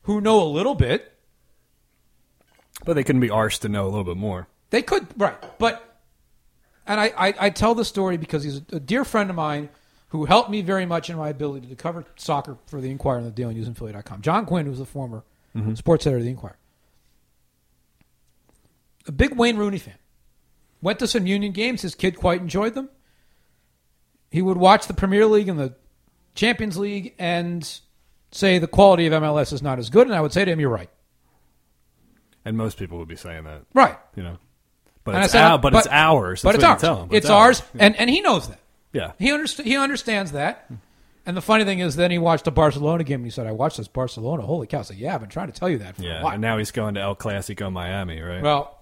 [0.03, 1.13] who know a little bit.
[2.85, 4.47] But they couldn't be arsed to know a little bit more.
[4.69, 5.99] They could right, but
[6.87, 9.69] and I, I, I tell the story because he's a dear friend of mine
[10.09, 13.27] who helped me very much in my ability to cover soccer for the Inquirer and
[13.27, 14.21] the Daily News and Philly.com.
[14.21, 15.23] John Quinn, who's the former
[15.55, 15.75] mm-hmm.
[15.75, 16.57] sports editor of the Inquirer.
[19.07, 19.95] A big Wayne Rooney fan.
[20.81, 21.81] Went to some Union games.
[21.81, 22.89] His kid quite enjoyed them.
[24.31, 25.73] He would watch the Premier League and the
[26.35, 27.79] Champions League and
[28.31, 30.05] say the quality of MLS is not as good.
[30.07, 30.89] And I would say to him, "You're right,
[32.45, 34.37] And most people would be saying that, right." you know.
[35.03, 36.41] But And it's, said, our, but, it's but- ours.
[36.43, 36.81] but it's ours.
[36.81, 37.07] tell 'em.
[37.07, 37.85] But it's ours, Yeah.
[37.85, 38.59] and and he knows that.
[38.93, 39.11] yeah.
[39.17, 40.69] He underst- he understands that.
[41.25, 43.51] And the funny thing is, then he watched a Barcelona game and he said, "I
[43.51, 44.43] watched this Barcelona.
[44.43, 46.23] Holy cow!" I said, "Yeah, I've been trying to tell you that for a Yeah,
[46.23, 48.41] while." and now he's going to El Clasico Miami, right?
[48.41, 48.78] well,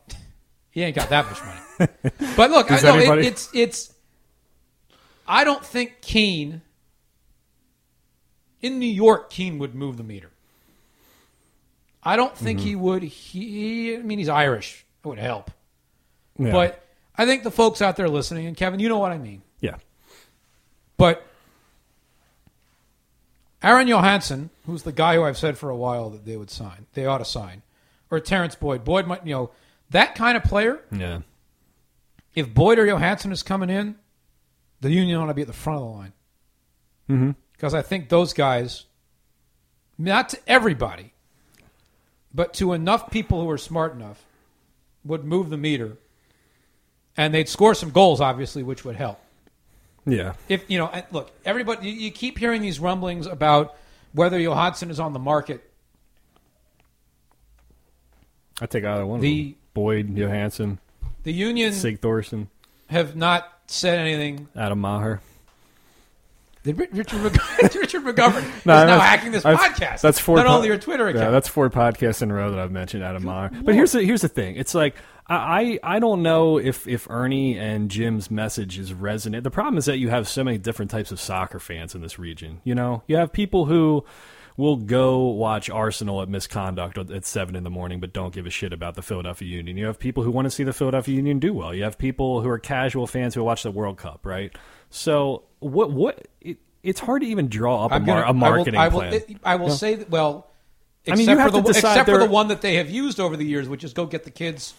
[0.77, 1.91] he ain't got that much money.
[2.37, 3.91] but look, I, no, it, it's it's.
[5.27, 6.61] I don't think Keane
[8.61, 10.29] in New York, Keane would move the meter.
[12.03, 12.67] I don't think Mm-hmm.
[12.67, 13.01] he would.
[13.03, 14.85] He, I mean, he's Irish.
[15.03, 15.49] It would help,
[16.37, 16.51] yeah.
[16.51, 16.85] but
[17.17, 19.41] I think the folks out there listening, and Kevin, you know what I mean.
[19.61, 19.77] yeah,
[20.97, 21.25] But
[23.63, 26.85] Aaron Johannsson, who's the guy who I've said for a while that they would sign,
[26.93, 27.63] they ought to sign,
[28.11, 28.83] or Terrence Boyd.
[28.83, 29.49] Boyd might, you know,
[29.91, 30.79] that kind of player.
[30.91, 31.21] yeah,
[32.35, 33.95] If Boyd or Johannsson is coming in,
[34.81, 36.13] the Union ought to be at the front of the line
[37.09, 37.31] mm-hmm.
[37.53, 38.85] because I think those guys,
[39.97, 41.13] not to everybody,
[42.33, 44.23] but to enough people who are smart enough
[45.03, 45.97] would move the meter,
[47.15, 49.19] and they'd score some goals, obviously, which would help.
[50.05, 50.33] Yeah.
[50.47, 53.75] If you know, look, everybody, you, keep hearing these rumblings about
[54.13, 55.69] whether Johannsson is on the market.
[58.61, 59.19] I take either one.
[59.19, 59.56] The- of them.
[59.77, 60.79] Boyd, Johannsson,
[61.21, 62.49] The Union Sig Thorson,
[62.89, 64.47] have not said anything.
[64.55, 65.21] Adam Maher.
[66.63, 70.01] Did Richard Mc- Richard McGovern is No, now hacking this that's- podcast.
[70.01, 70.37] That's four.
[70.37, 71.25] not po- only your Twitter account.
[71.25, 73.51] Yeah, that's four podcasts in a row that I've mentioned Adam Maher.
[73.63, 74.55] But here's the here's the thing.
[74.55, 74.95] It's like
[75.27, 79.43] I I I don't know if if Earnie and Jim's message is resonant.
[79.43, 82.17] The problem is that you have so many different types of soccer fans in this
[82.17, 82.61] region.
[82.63, 84.03] You know, you have people who
[84.57, 88.49] will go watch Arsenal at misconduct at seven in the morning, but don't give a
[88.49, 89.77] shit about the Philadelphia Union.
[89.77, 91.73] You have people who want to see the Philadelphia Union do well.
[91.73, 94.51] You have people who are casual fans who watch the World Cup, right?
[94.89, 98.33] So what what it, it's hard to even draw up a, I'm mar- gonna- a
[98.33, 99.13] marketing I will, plan.
[99.13, 100.09] I will, I will say that.
[100.09, 100.47] Well,
[101.07, 103.37] I except mean, you for the except for the one that they have used over
[103.37, 104.73] the years, which is go get the kids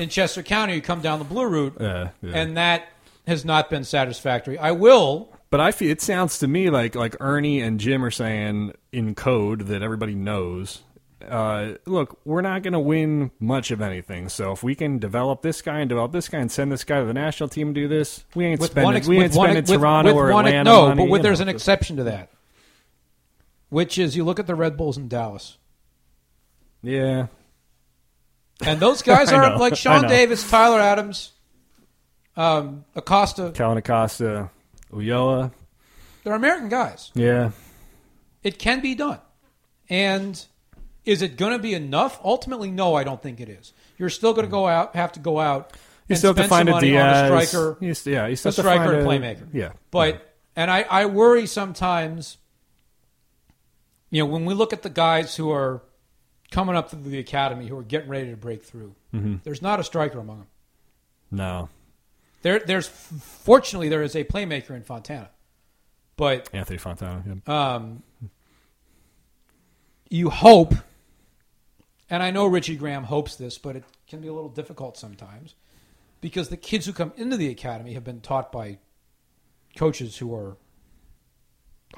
[0.00, 2.32] in Chester County who come down the blue route, Yeah, yeah.
[2.34, 2.88] and that
[3.26, 4.58] has not been satisfactory.
[4.58, 5.32] I will.
[5.50, 9.14] But I feel it sounds to me like like Earnie and Jim are saying in
[9.14, 10.82] code that everybody knows.
[11.28, 14.28] Uh, look, we're not going to win much of anything.
[14.30, 17.00] So if we can develop this guy and develop this guy and send this guy
[17.00, 19.56] to the national team and do this, we ain't With spending ex- we ain't spending
[19.56, 21.42] with- Toronto with or one, Atlanta no, money, but with, there's know.
[21.42, 22.30] an exception to that,
[23.68, 25.58] which is you look at the Red Bulls in Dallas,
[26.82, 27.26] yeah.
[28.64, 30.08] and those guys I are know, like Sean.
[30.08, 31.32] Davis, Tyler Adams,
[32.34, 33.52] um, Acosta.
[33.54, 34.50] Kellyn Acosta,
[34.92, 35.52] Ulloa,
[36.24, 37.10] They're American guys.
[37.14, 37.50] yeah.
[38.42, 39.18] It can be done.
[39.90, 40.42] And
[41.04, 42.18] is it going to be enough?
[42.24, 43.72] Ultimately, no, I don't think it is.
[43.98, 45.72] You're still going to go out, have to go out,
[46.08, 47.30] You still have to find a money Diaz.
[47.30, 49.46] a striker, You yeah, you still a have to striker and a playmaker.
[49.52, 52.38] Yeah, But and I, I worry sometimes.
[54.10, 55.82] You know, when we look at the guys who are
[56.50, 59.36] coming up through the academy, who are getting ready to break through, Mm-hmm.
[59.44, 60.46] there's not a striker among them.
[61.32, 61.68] no,
[62.42, 65.30] There, there's fortunately there is a playmaker in Fontana,
[66.16, 67.22] but Anthony Fontana.
[67.46, 67.74] Yeah.
[67.74, 68.02] um,
[70.08, 70.74] you hope,
[72.08, 75.54] and I know Richie Graham hopes this, but it can be a little difficult sometimes
[76.20, 78.78] because the kids who come into the academy have been taught by
[79.76, 80.56] coaches who are,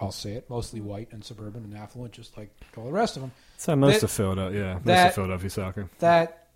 [0.00, 3.22] I'll say it, mostly white and suburban and affluent, just like all the rest of
[3.22, 3.32] them.
[3.56, 5.90] So most that- of Philadelphia, yeah, most that- of Philadelphia soccer.
[6.00, 6.48] That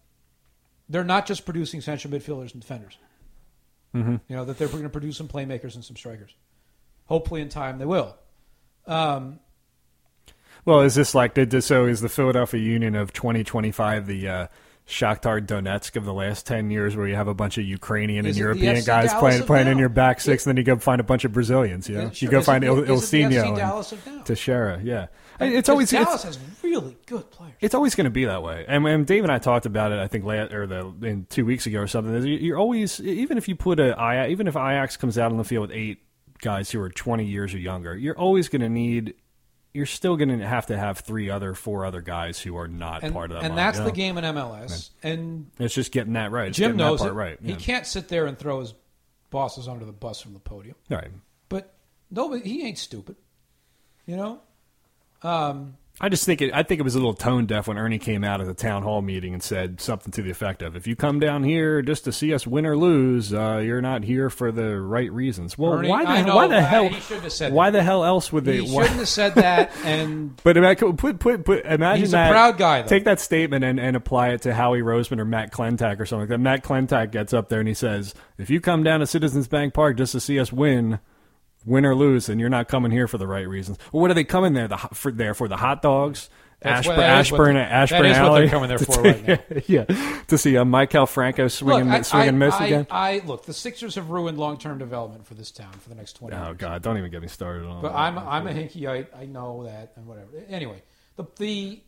[0.89, 2.99] they're not just producing central midfielders and defenders.
[3.97, 4.17] Mm-hmm.
[4.29, 6.35] You know that they're going to produce some playmakers and some strikers.
[7.07, 8.17] Hopefully, in time, they will.
[8.87, 9.41] Um,
[10.65, 11.87] Well, is this like did this, so?
[11.87, 14.47] Is the Philadelphia Union of 2025 the uh,
[14.87, 18.37] Shakhtar Donetsk of the last 10 years, where you have a bunch of Ukrainian Is
[18.37, 21.01] and European guys Dallas playing playing in your back six, and then you go find
[21.01, 21.89] a bunch of Brazilians?
[21.89, 24.23] You know, yeah, you go Is find Il- it the FC Ilsinho and of now?
[24.23, 24.81] Teixeira.
[24.85, 25.07] Yeah,
[25.41, 27.55] And- it's always because it's, Dallas has really good players.
[27.61, 28.65] it's always going to be that way.
[28.69, 29.99] And, and Dave and I talked about it.
[29.99, 32.15] I think last, or the in two weeks ago or something.
[32.25, 35.45] you- You're always even if you put a even if Ajax comes out on the
[35.45, 35.99] field with eight
[36.39, 39.15] guys who are 20 years or younger, you're always going to need.
[39.77, 43.03] You're still going to have to have three other, four other guys who are not
[43.03, 43.45] and, part of that.
[43.45, 44.91] and that's the game in MLS.
[45.03, 46.49] And It's just getting that right.
[46.49, 47.11] It's Jim knows it.
[47.11, 47.39] right.
[47.43, 48.73] He can't sit there and throw his
[49.31, 50.77] bosses under the bus from the podium.
[50.89, 51.11] Right.
[51.51, 51.75] But
[52.11, 53.17] nobody, he ain't stupid.
[54.07, 54.41] You know.
[55.23, 56.53] Um, I just think it.
[56.53, 58.83] I think it was a little tone deaf when Earnie came out at the town
[58.83, 62.05] hall meeting and said something to the effect of, "If you come down here just
[62.05, 65.73] to see us win or lose, uh, you're not here for the right reasons." Well,
[65.73, 66.89] Earnie, why the know, why the hell?
[66.91, 67.79] he shouldn't have said why that.
[67.79, 68.59] the hell else would they?
[68.59, 69.73] he shouldn't have said that.
[69.85, 72.31] And But imagine, put, put, put, imagine He's a that.
[72.31, 72.89] proud guy, though.
[72.89, 76.25] Take that statement and, and apply it to Howie Roseman or Matt Klentak or something
[76.25, 76.39] like that.
[76.41, 79.73] Matt Klentak gets up there and he says, "If you come down to Citizens Bank
[79.73, 80.99] Park just to see us win,
[81.67, 84.15] win or lose, and you're not coming here for the right reasons." Well, what are
[84.15, 85.13] they coming there the, for?
[85.13, 86.31] There for the hot dogs?
[86.63, 88.41] Ashburn, what- that is what Ashburn, Ashburn what Alley.
[88.41, 89.39] they're coming there for right now.
[89.67, 89.85] yeah,
[90.29, 92.87] to see uh, Maikel Franco swinging, look, I, swinging I, miss I, again.
[92.91, 93.45] I look.
[93.45, 96.35] The Sixers have ruined long-term development for this town for the next twenty.
[96.35, 96.57] oh years.
[96.57, 97.83] God, don't even get me started on.
[97.83, 97.99] But that.
[97.99, 99.09] I'm I'm a Hinkyite.
[99.15, 100.29] I know that and whatever.
[100.49, 100.83] Anyway,
[101.17, 101.81] the the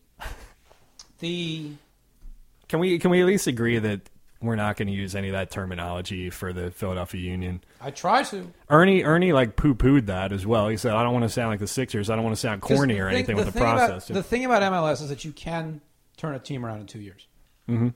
[1.21, 1.71] the
[2.69, 4.03] Can we can we at least agree that
[4.41, 7.63] we're not going to use any of that terminology for the Philadelphia Union?
[7.81, 8.53] I try to.
[8.71, 10.69] Earnie Earnie like poo pooed that as well.
[10.69, 12.09] He said, "I don't want to sound like the Sixers.
[12.11, 14.23] I don't want to sound corny or thing- anything with the thing about- process." the
[14.23, 15.81] thing about MLS is that you can
[16.17, 17.27] turn a team around in two years.
[17.69, 17.89] mm-hmm.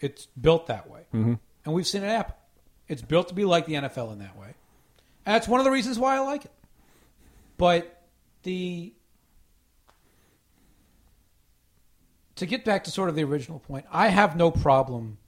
[0.00, 1.38] It's built that way, Mhm.
[1.64, 2.34] and we've seen it happen.
[2.88, 4.54] It's built to be like the NFL in that way,
[5.26, 6.52] and that's one of the reasons why I like it.
[7.58, 8.02] But
[8.44, 8.94] the
[12.36, 15.18] to get back to sort of the original point, I have no problem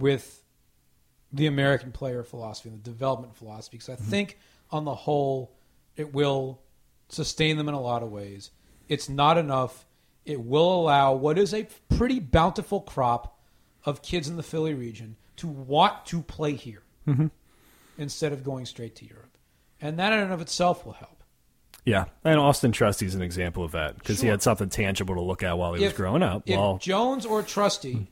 [0.00, 0.42] with
[1.32, 4.38] the American player philosophy and the development philosophy because I think
[4.70, 5.52] on the whole
[5.96, 6.60] it will
[7.08, 8.50] sustain them in a lot of ways.
[8.88, 9.86] It's not enough.
[10.24, 13.38] It will allow what is a pretty bountiful crop
[13.84, 17.26] of kids in the Philly region to want to play here Mm-hmm.
[17.98, 19.36] instead of going straight to Europe.
[19.80, 21.24] And that in and of itself will help.
[21.84, 25.42] Yeah, and Austin Trusty's an example of that because he had something tangible to look
[25.42, 26.42] at while he was growing up.
[26.46, 28.10] If well, Jones or Trusty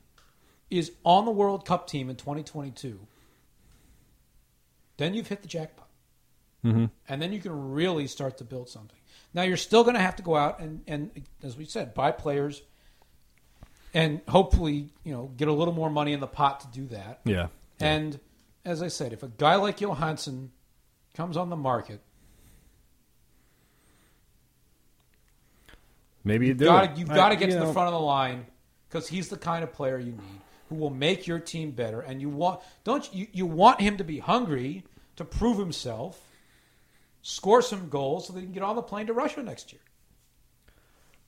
[0.69, 2.99] is on the World Cup team in 2022,
[4.97, 5.87] then you've hit the jackpot.
[6.63, 6.85] Mm-hmm.
[7.07, 8.99] And then you can really start to build something.
[9.33, 11.11] Now, you're still going to have to go out and, and,
[11.43, 12.61] as we said, buy players
[13.93, 17.21] and hopefully, you know, get a little more money in the pot to do that.
[17.25, 17.47] yeah,
[17.79, 18.19] And
[18.65, 20.51] as I said, if a guy like Johannsson
[21.15, 22.01] comes on the market,
[26.23, 26.65] maybe you do.
[26.65, 28.45] gotta, you've got to get you to know, the front of the line
[28.89, 31.99] because he's the kind of player you need who will make your team better.
[32.01, 34.83] And you want don't you, you want him to be hungry
[35.17, 36.19] to prove himself,
[37.21, 39.81] score some goals so he can get on the plane to Russia next year.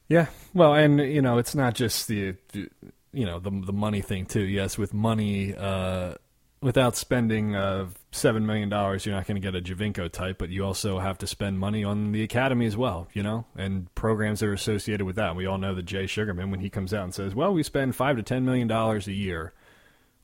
[0.07, 2.69] Yeah, well, and you know, it's not just the, the-
[3.13, 4.43] you know the the money thing too.
[4.43, 6.13] Yes, with money, uh,
[6.61, 10.49] without spending uh, seven million dollars, you're not going to get a Giovinco type, but
[10.49, 13.07] you also have to spend money on the academy as well.
[13.13, 15.35] You know, and programs that are associated with that.
[15.35, 17.95] We all know that Jay Sugarman, when he comes out and says, "Well, we spend
[17.95, 19.53] five to ten million dollars a year."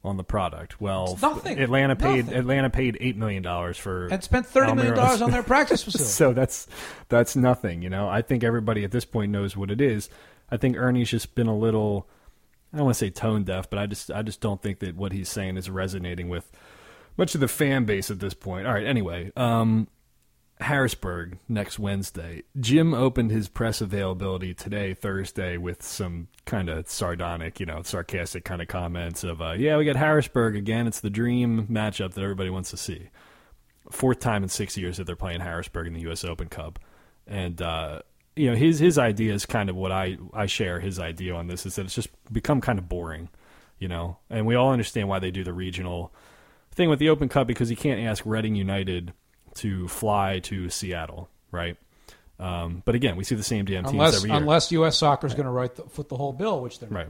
[0.03, 1.59] On the product, well, It's nothing.
[1.59, 2.39] Atlanta paid Nothing.
[2.39, 6.09] Atlanta paid eight million dollars for And spent thirty million dollars on their practice facility.
[6.09, 6.67] so that's
[7.09, 8.07] that's nothing, you know.
[8.07, 10.07] I think everybody at this point knows what it is.
[10.49, 12.07] I think Earnie's just been a little
[12.77, 14.95] I don't want to say tone deaf, but I just I just don't think that
[14.95, 16.51] what he's saying is resonating with
[17.17, 18.67] much of the fan base at this point.
[18.67, 19.87] All right, anyway, um
[20.59, 22.43] Harrisburg next Wednesday.
[22.59, 28.43] Jim opened his press availability today, Thursday, with some kind of sardonic, you know, sarcastic
[28.43, 30.87] kind of comments of, uh, "Yeah, we got Harrisburg again.
[30.87, 33.09] It's the dream matchup that everybody wants to see."
[33.91, 36.23] fourth time in six years that they're playing Harrisburg in the U.S.
[36.23, 36.79] Open Cup,
[37.25, 38.01] and uh,
[38.37, 40.79] you know his his idea is kind of what I I share.
[40.79, 43.29] His idea on this is that it's just become kind of boring,
[43.79, 46.13] you know, and we all understand why they do the regional
[46.71, 49.13] thing with the Open Cup because you can't ask Reading United
[49.55, 51.75] to fly to Seattle, right?
[52.39, 54.37] Um, but again, we see the same damn teams unless every year.
[54.37, 54.97] unless U.S.
[54.97, 57.07] Soccer is going to write the, foot the whole bill, which they're Right.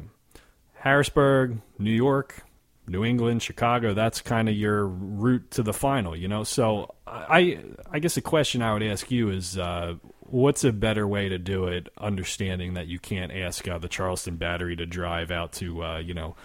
[0.75, 2.43] Harrisburg, New York,
[2.87, 6.45] New England, Chicago, that's kind of your route to the final, you know?
[6.45, 7.59] So I
[7.91, 9.95] I guess the question I would ask you is uh,
[10.27, 14.35] what's a better way to do it, understanding that you can't ask uh, the Charleston
[14.35, 16.35] Battery to drive out to, uh, you know,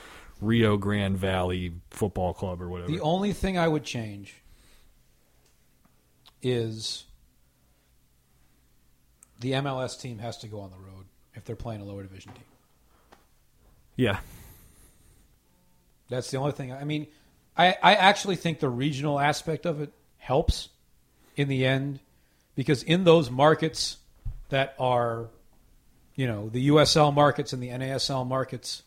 [0.41, 2.91] Rio Grande Valley Football Club or whatever?
[2.91, 4.35] The only thing I would change
[6.43, 7.05] is
[9.41, 12.33] the MLS team has to go on the road if they're playing a lower division
[12.33, 12.45] team.
[13.97, 14.19] yeah.
[16.09, 16.73] That's the only thing.
[16.73, 17.07] I mean,
[17.57, 20.69] I, I actually think the regional aspect of it helps
[21.37, 22.01] in the end
[22.55, 23.99] because in those markets
[24.51, 25.29] that are,
[26.15, 28.83] you know, the USL markets and the NASL markets,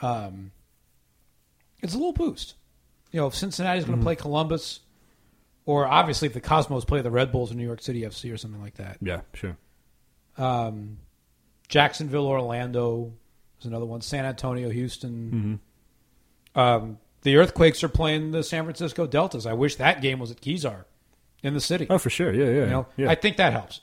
[0.00, 0.52] um,
[1.82, 2.54] it's a little boost.
[3.12, 4.80] You know, if Cincinnati's going to play Columbus,
[5.64, 8.36] or obviously if the Cosmos play the Red Bulls or New York City FC or
[8.36, 8.98] something like that.
[9.00, 9.56] Yeah, sure.
[10.36, 10.98] Um,
[11.68, 13.12] Jacksonville, Orlando
[13.60, 14.00] is another one.
[14.00, 15.60] San Antonio, Houston.
[16.54, 19.46] Um, the Earthquakes are playing the San Francisco Deltas.
[19.46, 20.84] I wish that game was at Kezar
[21.42, 21.86] in the city.
[21.90, 22.32] Oh, for sure.
[22.32, 22.64] Yeah, yeah.
[22.64, 23.10] you know, yeah.
[23.10, 23.80] I think that helps.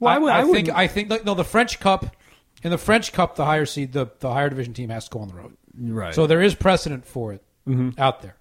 [0.00, 2.16] Well, I would- I think I think like, no the French Cup
[2.62, 5.20] in the French Cup the higher seed the, the higher division team has to go
[5.20, 5.56] on the road.
[5.78, 6.14] right.
[6.14, 7.90] So there is precedent for it Mm-hmm.
[8.00, 8.36] out there.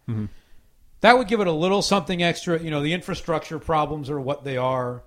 [1.01, 2.59] That would give it a little something extra.
[2.59, 5.03] You know, the infrastructure problems are what they are.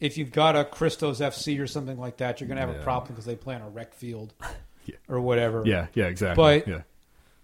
[0.00, 2.82] If you've got a Christos FC or something like that, you're going to have a
[2.82, 4.32] problem because they play on a rec field
[4.86, 4.96] Yeah.
[5.08, 5.64] or whatever.
[5.66, 6.60] yeah, yeah, exactly.
[6.60, 6.80] But- yeah.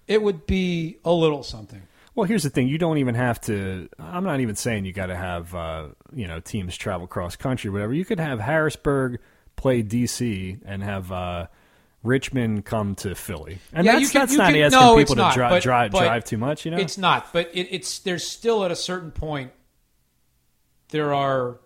[0.07, 1.83] It would be a little something.
[2.15, 3.89] Well, here's the thing: you don't even have to.
[3.99, 7.71] I'm not even saying you got to have uh, you know teams travel cross country,
[7.71, 7.93] whatever.
[7.93, 9.19] You could have Harrisburg
[9.57, 11.47] play DC and have uh,
[12.05, 15.15] Richmond come to Philly, and Yeah, that's, you can- that's not can- asking no, people
[15.17, 16.65] to not, dri- but- drive but drive too much.
[16.65, 19.51] You know, It's not, but it, it's there's still at a certain point
[20.91, 21.59] there are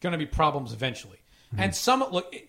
[0.00, 1.18] going to be problems eventually,
[1.52, 1.62] Mm-hmm.
[1.62, 2.34] and some look.
[2.34, 2.46] It,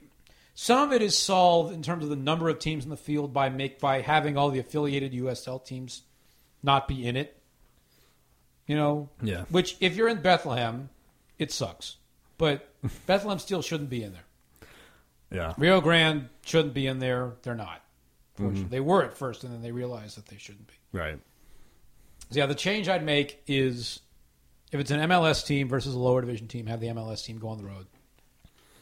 [0.55, 3.31] some of it is solved in terms of the number of teams in the field
[3.31, 6.01] by make by having all the affiliated USL teams
[6.63, 7.35] not be in it.
[8.67, 9.45] You know, Yeah.
[9.49, 10.89] Which, if you're in Bethlehem,
[11.39, 11.97] it sucks,
[12.37, 12.67] but
[13.07, 14.69] Bethlehem still shouldn't be in there.
[15.31, 17.33] yeah, Rio Grande shouldn't be in there.
[17.41, 17.83] They're not.
[18.39, 18.69] Mm-hmm.
[18.69, 20.73] They were at first, and then they realized that they shouldn't be.
[20.93, 21.19] right.
[22.31, 24.01] So yeah, the change I'd make is
[24.71, 27.47] if it's an MLS team versus a lower division team, have the MLS team go
[27.47, 27.87] on the road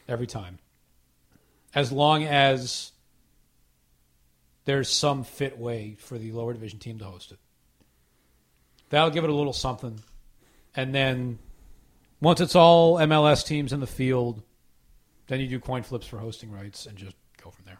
[0.08, 0.60] every time.
[1.74, 2.92] As long as
[4.66, 7.40] there's some fit way for the lower division team to host it.
[8.90, 10.00] That'll give it a little something.
[10.76, 11.40] And then
[12.22, 14.42] once it's all MLS teams in the field,
[15.28, 17.80] then you do coin flips for hosting rights and just go from there.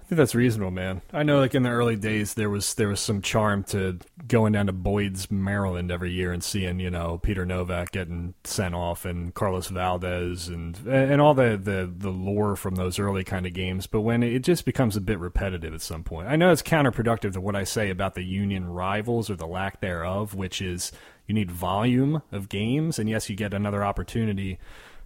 [0.00, 1.00] I think that's reasonable, man.
[1.10, 3.98] I know, like in the early days, there was there was some charm to
[4.28, 8.74] going down to Boyd's, Maryland every year and seeing you know Peter Novak getting sent
[8.74, 13.46] off and Carlos Valdez and and all the the the lore from those early kind
[13.46, 13.86] of games.
[13.86, 17.32] But when it just becomes a bit repetitive at some point, I know it's counterproductive
[17.32, 20.92] to what I say about the Union rivals or the lack thereof, which is
[21.26, 24.58] you need volume of games, and yes, you get another opportunity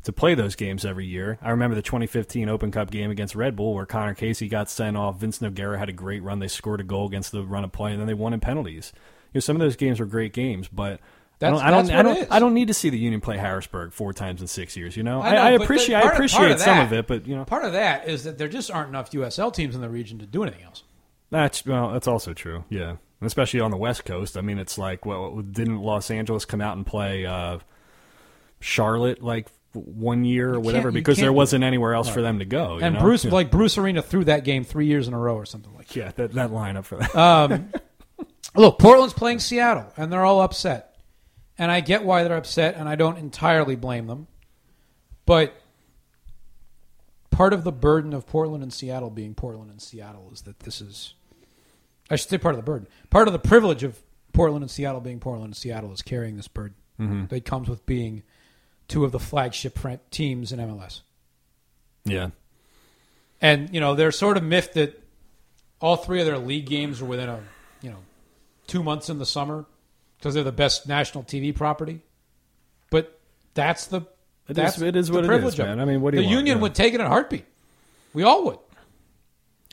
[0.07, 1.39] to play those games every year.
[1.43, 4.97] I remember the 2015 Open Cup game against Red Bull where Connor Casey got sent
[4.97, 5.19] off.
[5.19, 6.39] Vince Nogueira had a great run.
[6.39, 8.93] They scored a goal against the run of play, and then they won in penalties.
[9.33, 11.01] You know, some of those games were great games, but
[11.41, 12.33] That's- I don't, that's I don't.
[12.33, 14.97] I don't need to see the Union play Harrisburg four times in six years.
[14.97, 16.93] You know, I I, know, I but appreciate, part I appreciate part of some of
[16.93, 19.75] it, but you know, Part of that is that there just aren't enough USL teams
[19.75, 20.85] in the region to do anything else.
[21.31, 22.65] That's well, that's also true.
[22.71, 24.37] Yeah, especially on the West Coast.
[24.39, 27.59] I mean, it's like, well, didn't Los Angeles come out and play uh,
[28.61, 32.79] Charlotte like one year or whatever because there wasn't anywhere else for them to go.
[32.79, 33.01] you And know?
[33.01, 33.31] Bruce, yeah.
[33.31, 35.97] like Bruce Arena, threw that game three years in a row or something like that.
[35.97, 37.15] yeah, that that lineup for that.
[37.17, 37.71] Um,
[38.57, 40.97] look, Portland's playing Seattle, and they're all upset.
[41.59, 44.27] And I get why they're upset, and I don't entirely blame them.
[45.25, 45.55] But
[47.31, 50.81] part of the burden of Portland and Seattle being Portland and Seattle is that this
[50.81, 51.15] is,
[52.11, 52.89] I should say, part of the burden.
[53.11, 53.99] Part of the privilege of
[54.33, 57.27] Portland and Seattle being Portland and Seattle is carrying this burden Mm-hmm.
[57.27, 58.23] that comes with being
[58.89, 59.79] two of the flagship
[60.11, 61.01] teams in MLS.
[62.05, 62.31] yeah,
[63.41, 65.03] And you know they're sort of miffed that
[65.81, 67.41] all three of their league games are within a
[67.83, 67.99] you know
[68.67, 69.65] two months in the summer
[70.19, 72.01] because they're the best national TV property.
[72.91, 73.19] But
[73.55, 73.99] that's the
[74.49, 75.81] It is- that's it is the what it is, privilege of man.
[75.81, 76.39] I mean, what do the you want?
[76.39, 76.63] union Yeah.
[76.63, 77.45] would take it in a heartbeat.
[78.15, 78.59] We all would.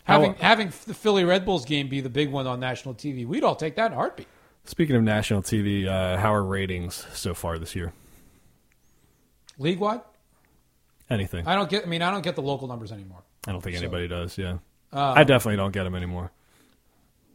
[0.06, 3.26] How- Having having the Philly Red Bulls game be the big one on national TV,
[3.26, 4.28] we'd all take that in a heartbeat.
[4.65, 7.93] Speaking of national TV, uh, how are ratings so far this year?
[9.58, 10.02] League wide,
[11.10, 11.46] Anything?
[11.48, 11.84] I don't get.
[11.84, 13.22] I mean, I don't get the local numbers anymore.
[13.48, 14.38] I don't think so- anybody does.
[14.38, 14.58] Yeah,
[14.92, 16.32] Uh, I definitely don't get them anymore.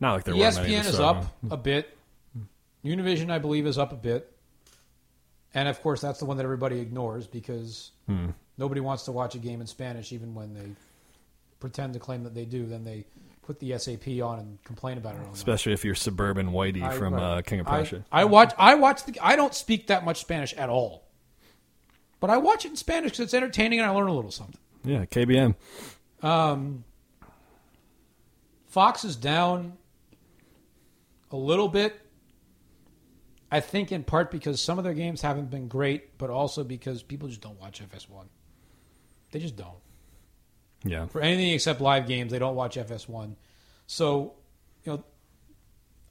[0.01, 1.97] Not like there were many ESPN2 is up a bit.
[2.85, 4.33] Univision, I believe, is up a bit.
[5.55, 8.31] And of course, that's the one that everybody ignores because Hmm.
[8.57, 10.69] nobody wants to watch a game in Spanish, even when they
[11.61, 12.67] pretend to claim that they do.
[12.67, 13.05] Then they
[13.43, 15.21] put the SAP on and complain about it.
[15.33, 17.39] Especially if you're suburban whitey I- from right.
[17.39, 18.05] uh, King of I, Prussia.
[18.13, 18.53] I watch.
[18.59, 19.19] I watch the.
[19.21, 21.03] I don't speak that much Spanish at all,
[22.21, 24.59] but I watch it in Spanish because it's entertaining and I learn a little something.
[24.85, 25.55] yeah, KBM.
[26.23, 26.85] Um,
[28.67, 29.75] Fox is down
[31.31, 32.01] a little bit.
[33.51, 37.03] I think in part because some of their games haven't been great, but also because
[37.03, 38.27] people just don't watch FS1.
[39.31, 39.79] They just don't.
[40.85, 43.35] Yeah, For anything except live games, they don't watch FS1.
[43.87, 44.35] So,
[44.85, 45.05] you know,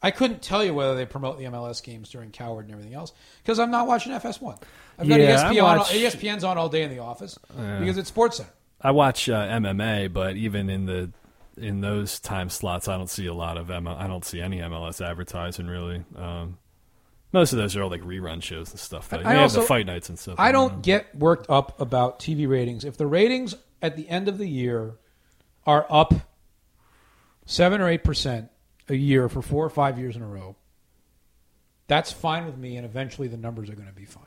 [0.02, 3.14] I couldn't tell you whether they promote the MLS games during Cowherd and everything else
[3.44, 4.62] because I'm not watching FS1.
[5.00, 8.38] I've got Yeah, ESPN on, ESPN's on all day in the office because it's Sports
[8.38, 8.52] Center.
[8.80, 11.12] I watch uh, MMA, but even in the
[11.58, 14.60] in those time slots, I don't see a lot of M- I don't see any
[14.60, 16.04] MLS advertising really.
[16.16, 16.60] Um,
[17.34, 19.12] most of those are all like rerun shows and stuff.
[19.12, 20.36] Like, I they have the fight nights and stuff.
[20.38, 22.86] I don't get worked up about TV ratings.
[22.86, 24.94] If the ratings at the end of the year
[25.66, 26.14] are up
[27.46, 28.50] seven or eight percent
[28.90, 30.56] a year for four or five years in a row,
[31.88, 34.24] that's fine with me, and eventually the numbers are going to be fine.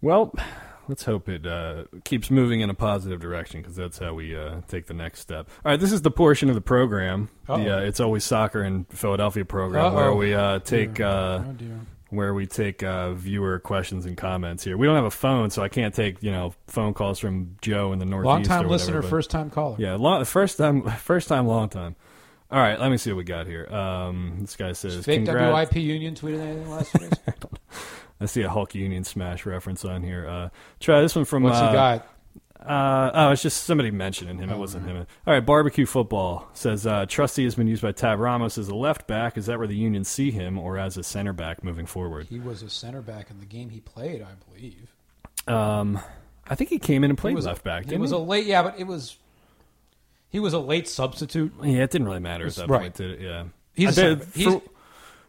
[0.00, 0.34] Well,
[0.88, 4.60] let's hope it uh, keeps moving in a positive direction because that's how we uh,
[4.68, 5.48] take the next step.
[5.64, 7.58] All right, this is the portion of the program, Uh-oh.
[7.58, 10.16] the uh, "It's Always Soccer in Philadelphia" program, where Uh-oh.
[10.16, 11.00] we uh, take.
[11.00, 11.54] Uh, oh
[12.10, 14.76] where we take uh, viewer questions and comments here.
[14.76, 17.92] We don't have a phone, so I can't take you know phone calls from Joe
[17.92, 18.26] in the Northeast.
[18.26, 19.76] Long time listener, but- first time caller.
[19.78, 21.96] Yeah, long, first time, first time, long time.
[22.50, 23.66] All right, let me see what we got here.
[23.66, 27.10] Um, this guy says, Fake "Congrats." WIP Union tweeted anything last days?
[28.20, 30.28] I see a Hulk Union Smash reference on here.
[30.28, 31.42] Uh, try this one from.
[31.42, 32.06] What's uh, he got?
[32.64, 34.48] Uh, oh, it's just somebody mentioning him.
[34.48, 34.96] It wasn't him.
[35.26, 38.74] All right, barbecue football says uh, Trusty has been used by Tab Ramos as a
[38.74, 39.36] left back.
[39.36, 42.26] Is that where the Union see him, or as a center back moving forward?
[42.26, 44.94] He was a center back in the game he played, I believe.
[45.46, 46.00] Um,
[46.48, 47.92] I think he came in and played left a, back.
[47.92, 49.18] It was a late, yeah, but it was.
[50.34, 51.52] He was a late substitute.
[51.62, 52.80] Yeah, it didn't really matter at that Right.
[52.80, 53.20] point, did it?
[53.20, 53.44] Yeah.
[53.72, 54.14] He's a I.
[54.34, 54.62] He's- for,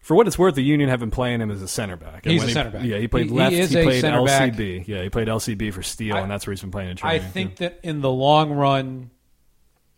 [0.02, 2.26] for what it's worth, the Union have been playing him as a center back.
[2.26, 2.84] And He's a he- center back.
[2.84, 3.54] Yeah, he played He- he left.
[3.54, 4.54] is he a played center back.
[4.54, 4.84] LCB.
[4.88, 7.18] Yeah, he played LCB for Steel, I- and that's where he's been playing in I
[7.20, 7.28] training.
[7.34, 9.12] think that in the long run,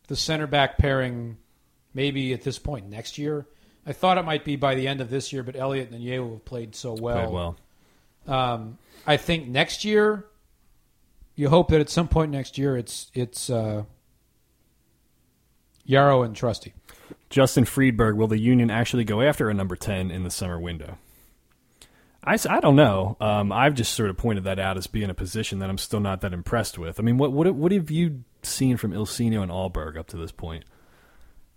[0.09, 1.37] the center back pairing,
[1.93, 3.45] maybe at this point next year.
[3.85, 6.31] I thought it might be by the end of this year, but Elliott and Yeo
[6.31, 7.15] have played so well.
[7.23, 7.55] played well.
[8.27, 10.25] Um, I think next year,
[11.35, 13.83] you hope that at some point next year, it's it's uh,
[15.88, 16.73] Yaro and Trusty.
[17.29, 20.97] Justin Friedberg, will the Union actually go after a number 10 in the summer window?
[22.23, 23.15] I, I don't know.
[23.21, 25.99] Um, I've just sort of pointed that out as being a position that I'm still
[26.01, 26.99] not that impressed with.
[26.99, 30.31] I mean, what what what have you seen from Ilsinho and Alberg up to this
[30.31, 30.65] point.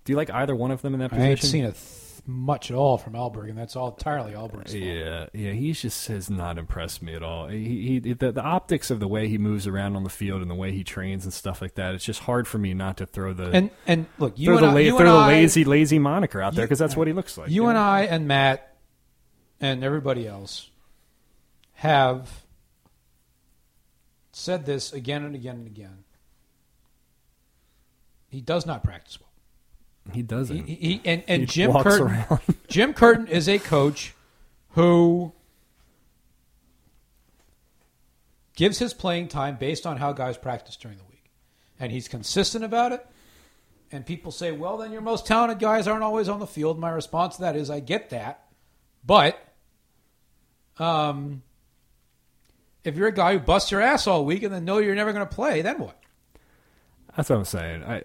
[0.05, 1.31] Do you like either one of them in that I position?
[1.31, 4.83] ain't seen it th- much at all from Alberg, and that's all entirely Alberg's fault.
[4.85, 7.49] Yeah, yeah, he just has not impressed me at all.
[7.49, 10.51] He, he the, the optics of the way he moves around on the field and
[10.51, 11.95] the way he trains and stuff like that.
[11.95, 14.65] It's just hard for me not to throw the And and look, you throw and
[14.65, 17.07] the, I, la- you throw the I- lazy lazy moniker out there because that's what
[17.07, 17.51] he looks like.
[17.51, 17.81] you and know?
[17.83, 18.77] I and Matt
[19.61, 20.71] and everybody else
[21.75, 22.45] have
[24.33, 26.05] said this again and again and again.
[28.29, 29.30] He does not practice well.
[30.15, 30.67] He doesn't.
[30.67, 32.41] he, he- and and He Jim Curtin, around.
[32.69, 34.15] Jim Curtin is a coach
[34.71, 35.33] who
[38.57, 41.31] gives his playing time based on how guys practice during the week,
[41.79, 43.07] and he's consistent about it.
[43.93, 46.91] And people say, "Well, then your most talented guys aren't always on the field." My
[46.91, 48.45] response to that is, I get that,
[49.05, 49.39] but
[50.79, 51.43] um,
[52.85, 55.13] if you're a guy who busts your ass all week and then know you're never
[55.13, 55.97] going to play, then what?
[57.17, 57.83] That's what I'm saying.
[57.85, 58.03] I,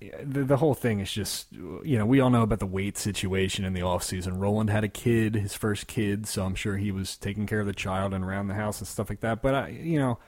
[0.00, 3.64] the, the whole thing is just, you know, we all know about the weight situation
[3.64, 4.38] in the off season.
[4.38, 7.66] Roland had a kid, his first kid, so I'm sure he was taking care of
[7.66, 9.40] the child and around the house and stuff like that.
[9.40, 10.18] But I, you know,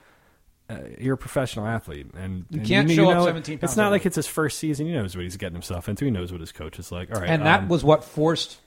[0.69, 3.75] uh, you're a professional athlete, and You and can't you show up know, 17 It's
[3.75, 4.87] not like it's his first season.
[4.87, 6.05] He knows what he's getting himself into.
[6.05, 7.13] He knows what his coach is like.
[7.13, 8.59] All right, and that um, was what forced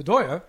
[0.00, 0.42] Bedoya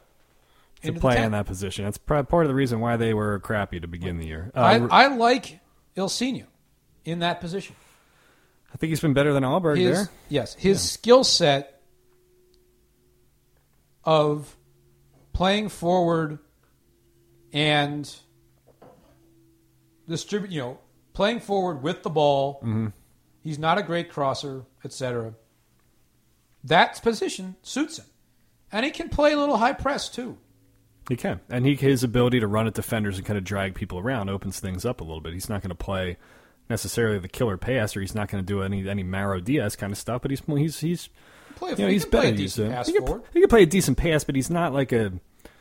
[0.83, 1.85] to play in that position.
[1.85, 4.51] That's part of the reason why they were crappy to begin the year.
[4.55, 5.59] Uh, I, I, like
[5.95, 6.45] Ilsinho
[7.03, 7.75] in that position.
[8.75, 10.09] Think he's been better than Alberg His, there.
[10.29, 11.81] yes, his skill set
[14.03, 14.55] of
[15.33, 16.39] playing forward
[17.53, 18.13] and
[20.07, 20.79] distribute, you know,
[21.13, 22.59] playing forward with the ball.
[22.61, 22.87] Mm-hmm.
[23.41, 25.33] He's not a great crosser, etc.
[26.63, 28.05] That position suits him,
[28.71, 30.37] and he can play a little high press too.
[31.07, 33.99] He can, and he his ability to run at defenders and kind of drag people
[33.99, 35.33] around opens things up a little bit.
[35.33, 36.17] He's not going to play
[36.69, 39.91] necessarily the killer pass, or he's not going to do any any Mauro Diaz kind
[39.91, 40.21] of stuff.
[40.21, 41.09] But he's he's he's
[41.55, 42.33] Play, you know he he's can play better.
[42.33, 43.23] a decent pass he can, forward.
[43.33, 45.11] he can play a decent pass, but he's not like a.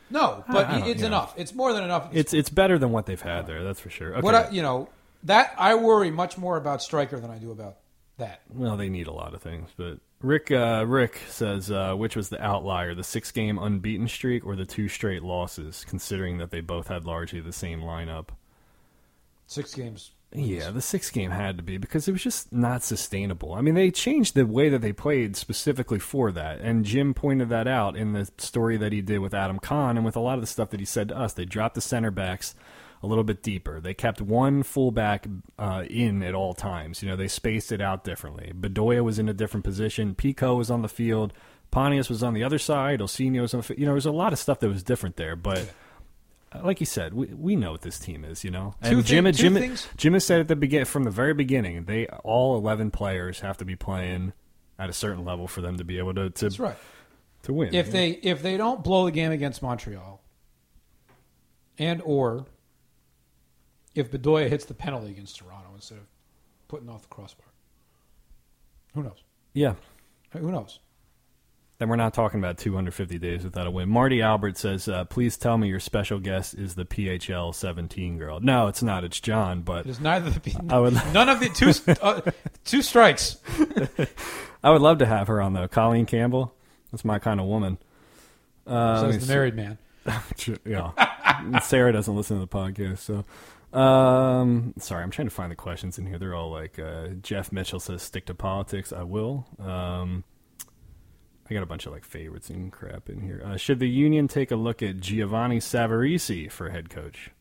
[0.09, 1.07] No, but it's you know.
[1.07, 1.33] enough.
[1.37, 2.09] It's more than enough.
[2.13, 3.63] It's it's better than what they've had there.
[3.63, 4.13] That's for sure.
[4.13, 4.21] Okay.
[4.21, 4.89] What I, you know
[5.23, 7.77] that I worry much more about striker than I do about
[8.17, 8.41] that.
[8.53, 12.29] Well, they need a lot of things, but Rick uh, Rick says uh, which was
[12.29, 16.61] the outlier, the six game unbeaten streak or the two straight losses, considering that they
[16.61, 18.29] both had largely the same lineup.
[19.47, 20.11] Six games.
[20.33, 23.53] Yeah, the sixth game had to be because it was just not sustainable.
[23.53, 27.47] I mean, they changed the way that they played specifically for that, and Jim pointed
[27.49, 30.35] that out in the story that he did with Adam Kahn and with a lot
[30.35, 31.33] of the stuff that he said to us.
[31.33, 32.55] They dropped the center backs
[33.01, 33.79] a little bit deeper.
[33.79, 37.01] They kept one fullback uh, in at all times.
[37.01, 38.51] You know, they spaced it out differently.
[38.53, 40.13] Bedoya was in a different position.
[40.13, 41.31] Picault was on the field.
[41.71, 42.99] Pontius was on the other side.
[42.99, 43.79] Ilsinho was on the field.
[43.79, 45.71] You know, there was a lot of stuff that was different there, but.
[46.53, 48.75] Uh, Like you said, we, we know what this team is, you know.
[48.81, 51.85] And Jim, thing- Jim, things- Jim has said at the begin from the very beginning,
[51.85, 54.33] they all eleven players have to be playing
[54.79, 56.77] at a certain level for them to be able to to, right.
[57.43, 57.73] to win.
[57.73, 60.21] If they if they don't blow the game against Montreal,
[61.77, 62.45] and or
[63.95, 66.05] if Bedoya hits the penalty against Toronto instead of
[66.67, 67.47] putting off the crossbar,
[68.93, 69.23] who knows?
[69.53, 69.73] yeah,
[70.33, 70.79] Who knows?
[71.79, 73.87] Then we're not talking about 250 days without a win.
[73.89, 78.39] Marty Albert says, uh, "Please tell me your special guest is the PHL 17 girl."
[78.39, 79.03] No, it's not.
[79.03, 79.61] It's John.
[79.61, 81.71] But It is neither the I would none of the two
[82.01, 82.21] uh,
[82.65, 83.37] two strikes.
[84.63, 85.67] I would love to have her on though.
[85.67, 86.53] Colleen Campbell.
[86.91, 87.77] That's my kind of woman.
[88.65, 89.77] Uh, says the married man.
[90.65, 91.59] yeah.
[91.59, 93.23] Sarah doesn't listen to the podcast, so.
[93.77, 96.17] Um, sorry, I'm trying to find the questions in here.
[96.17, 99.45] They're all like uh, Jeff Mitchell says, "Stick to politics." I will.
[99.59, 100.23] Um,
[101.49, 103.41] I got a bunch of like favorites and crap in here.
[103.45, 107.31] Uh, should the union take a look at Giovanni Savarese for head coach?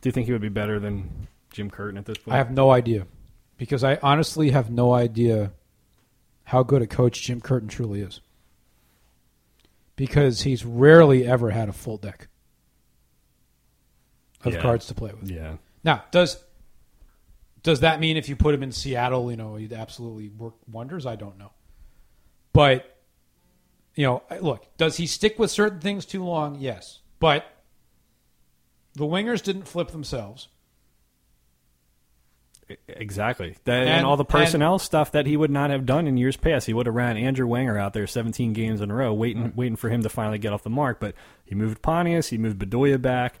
[0.00, 2.34] Do you think he would be better than Jim Curtin at this point?
[2.34, 3.06] I have no idea
[3.56, 5.52] because I honestly have no idea
[6.44, 8.20] how good a coach Jim Curtin truly is.
[9.96, 12.28] Because he's rarely ever had a full deck
[14.44, 14.62] of Yeah.
[14.62, 15.30] cards to play with.
[15.30, 15.56] yeah.
[15.84, 16.42] Now, does
[17.64, 21.04] does that mean if you put him in Seattle, you know, he'd absolutely work wonders?
[21.04, 21.50] I don't know.
[22.58, 22.98] But
[23.94, 26.56] you know, look, does he stick with certain things too long?
[26.58, 26.98] Yes.
[27.20, 27.46] But
[28.94, 30.48] the wingers didn't flip themselves.
[32.88, 33.56] Exactly.
[33.62, 36.36] That, and, And- all the personnel stuff that he would not have done in years
[36.36, 36.66] past.
[36.66, 39.56] He would have ran Andrew Wenger out there 17 games in a row, waiting mm-hmm.
[39.56, 40.98] waiting for him to finally get off the mark.
[40.98, 43.38] But he moved Pontius, he moved Bedoya back,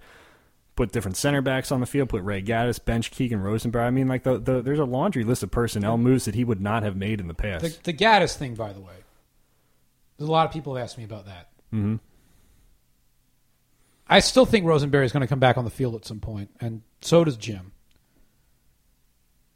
[0.76, 3.84] put different center backs on the field, put Ray Gaddis, bench Keegan Rosenberry.
[3.84, 6.04] I mean, like the, the there's a laundry list of personnel mm-hmm.
[6.04, 7.64] moves that he would not have made in the past.
[7.64, 8.94] The, the Gaddis thing, by the way,
[10.18, 11.48] there's a lot of people have asked me about that.
[11.72, 11.96] Mm-hmm.
[14.08, 16.50] I still think Rosenberry is going to come back on the field at some point,
[16.60, 17.72] and so does Jim.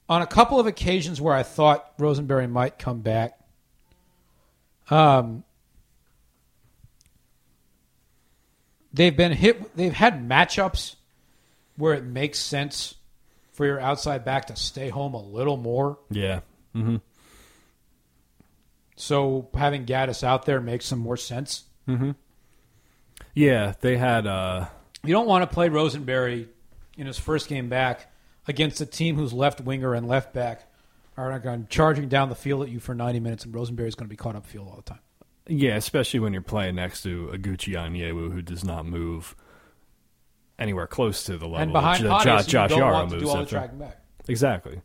[0.09, 3.39] On a couple of occasions where I thought Rosenberry might come back,
[4.91, 5.43] um,
[8.93, 9.75] they've been hit.
[9.75, 10.97] They've had matchups
[11.77, 12.95] where it makes sense
[13.53, 15.99] for your outside back to stay home a little more.
[16.11, 16.41] Yeah.
[16.75, 16.97] Mm-hmm.
[18.97, 21.65] So having Gaddis out there makes some more sense.
[23.35, 24.27] Yeah, they had.
[24.27, 24.67] uh
[25.05, 26.49] You don't want to play Rosenberry
[26.97, 28.13] in his first game back
[28.47, 30.69] against a team whose left winger and left back
[31.17, 34.11] are going charging down the field at you for 90 minutes, and Rosenberry's going to
[34.11, 35.01] be caught up field all the time.
[35.47, 39.35] Yeah, especially when you're playing next to Oguchi Onyewu who does not move
[40.59, 43.09] anywhere close to the level and behind that Pontius, Josh, you Josh don't Yaro want
[43.11, 43.99] to moves do all the tracking back.
[44.29, 44.81] Exactly.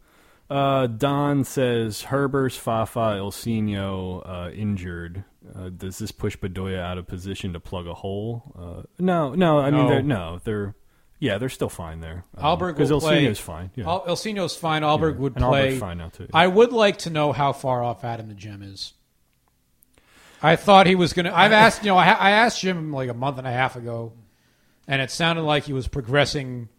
[0.49, 5.25] Uh, Don says Herbers, Fafa, Ilsinho uh, injured.
[5.53, 8.53] Uh, does this push Bedoya out of position to plug a hole?
[8.57, 9.59] Uh, no, no.
[9.59, 9.89] I mean, No.
[9.89, 10.75] they're, no, they're
[11.19, 12.25] yeah, they're still fine there.
[12.37, 13.71] Alberg because play- Ilsinho's fine.
[13.75, 14.83] Yeah, Al- fine.
[14.83, 15.19] Alberg Yeah.
[15.19, 15.67] would and play.
[15.71, 16.27] Alberg's fine now too.
[16.33, 18.93] I would like to know how far off Adam Najem is.
[20.43, 21.35] I thought he was going to.
[21.35, 24.13] I've asked, you know, I, I asked Jim like a month and a half ago,
[24.87, 26.69] and it sounded like he was progressing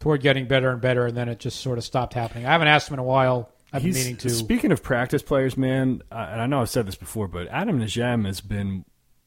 [0.00, 2.46] toward getting better and better, and then it just sort of stopped happening.
[2.46, 3.50] I haven't asked him in a while.
[3.72, 4.30] I've been meaning to.
[4.30, 7.80] Speaking of practice players, man, uh, and I know I've said this before, but Adam
[7.80, 8.84] Najem has been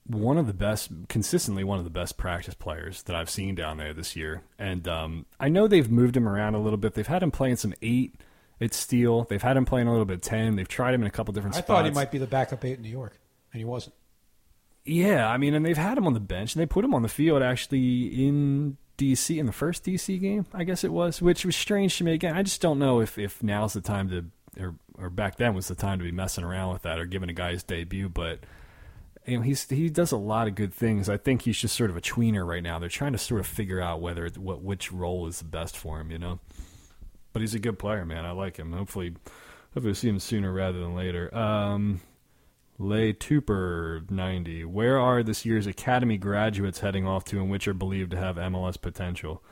[0.07, 3.77] one of the best, consistently one of the best practice players that I've seen down
[3.77, 4.43] there this year.
[4.57, 6.95] And um, I know they've moved him around a little bit.
[6.95, 8.15] They've had him playing some eight
[8.59, 9.25] at Steel.
[9.25, 10.55] They've had him playing a little bit ten.
[10.55, 11.67] They've tried him in a couple different I spots.
[11.67, 13.19] thought he might be the backup eight in New York,
[13.53, 13.95] and he wasn't.
[14.85, 17.03] Yeah, I mean, and they've had him on the bench, and they put him on
[17.03, 21.45] the field actually in DC in the first DC game, I guess it was, which
[21.45, 22.13] was strange to me.
[22.13, 24.25] Again, I just don't know if if now's the time to,
[24.61, 27.29] or or back then was the time to be messing around with that or giving
[27.29, 28.09] a guy his debut.
[28.09, 28.39] But
[29.25, 31.07] you know, he's he does a lot of good things.
[31.09, 32.77] I think he's just sort of a tweener right now.
[32.77, 35.99] They're trying to sort of figure out whether what which role is the best for
[36.01, 36.39] him, you know.
[37.31, 38.25] But he's a good player, man.
[38.25, 38.73] I like him.
[38.73, 39.15] Hopefully,
[39.73, 41.33] hopefully we'll see him sooner rather than later.
[41.35, 42.01] Um,
[42.79, 44.63] Lay Tooper 90.
[44.65, 48.37] Where are this year's Academy graduates heading off to and which are believed to have
[48.37, 49.43] MLS potential?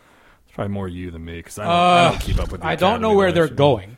[0.45, 2.67] It's probably more you than me because I, don't- I don't keep up with the
[2.67, 3.97] Uh, I don't know where they're going.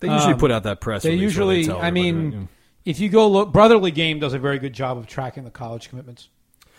[0.00, 2.48] They usually Um, put out that press they usually- tell I mean-?
[2.84, 5.88] If you go look, Brotherly Game does a very good job of tracking the college
[5.88, 6.28] commitments.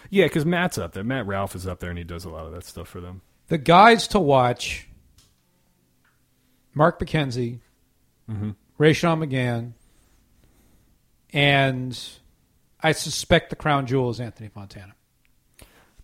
[0.10, 1.04] yeah, because Matt's up there.
[1.04, 3.22] Matt Ralph is up there and he does a lot of that stuff for them.
[3.50, 4.88] The guys to watch:
[6.74, 7.60] Mark McKenzie,
[8.30, 8.52] Mm-hmm.
[8.80, 9.74] Rayshaun McGann,
[11.38, 11.98] and
[12.82, 14.94] I suspect the crown jewel is Anthony Fontana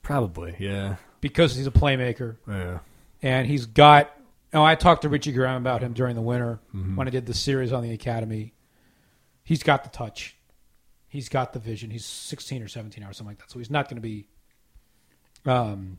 [0.01, 0.97] Probably, yeah.
[1.21, 2.79] because he's a playmaker Yeah.
[3.21, 4.11] and he's got.
[4.53, 6.95] Oh, I talked to Richie Graham about him during the winter Mm-hmm.
[6.95, 8.53] when I did the series on the academy.
[9.43, 10.35] He's got the touch.
[11.07, 11.89] He's got the vision.
[11.89, 13.49] He's 16 or 17 or something like that.
[13.51, 14.27] So he's not going to be,
[15.45, 15.97] um,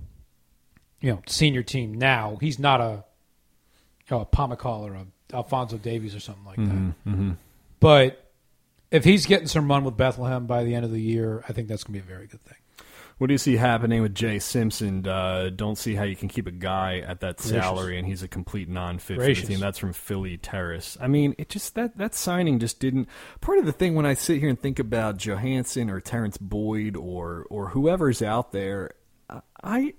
[1.01, 2.37] you know, senior team now.
[2.41, 3.05] He's not a,
[4.09, 6.65] you know, a Pomykal or a Alphonso Davies or something like that.
[6.65, 7.33] Mm-hmm.
[7.81, 8.24] But
[8.95, 11.67] if he's getting some run with Bethlehem by the end of the year, I think
[11.67, 12.59] that's going to be a very good thing.
[13.19, 15.07] What do you see happening with Jay Simpson?
[15.07, 17.51] Uh, don't see how you can keep a guy at that Gracious.
[17.51, 19.43] salary and he's a complete non-fit Gracious.
[19.43, 19.61] for the team.
[19.61, 20.97] That's from Philly Terrace.
[21.01, 23.09] I mean, it just that that signing just didn't.
[23.41, 26.97] Part of the thing when I sit here and think about Johannsson or Terrence Boyd
[26.97, 28.93] or or whoever's out there,
[29.63, 29.95] I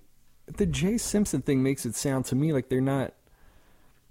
[0.48, 3.14] the Jay Simpson thing makes it sound to me like they're not.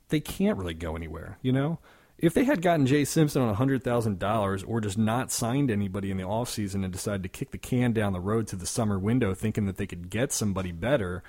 [0.09, 1.78] They can't really go anywhere, you know.
[2.25, 6.22] If they had gotten Jay Simpson on $100,000 or just not signed anybody in the
[6.25, 9.66] offseason and decided to kick the can down the road to the summer window thinking
[9.66, 11.22] that they could get somebody better,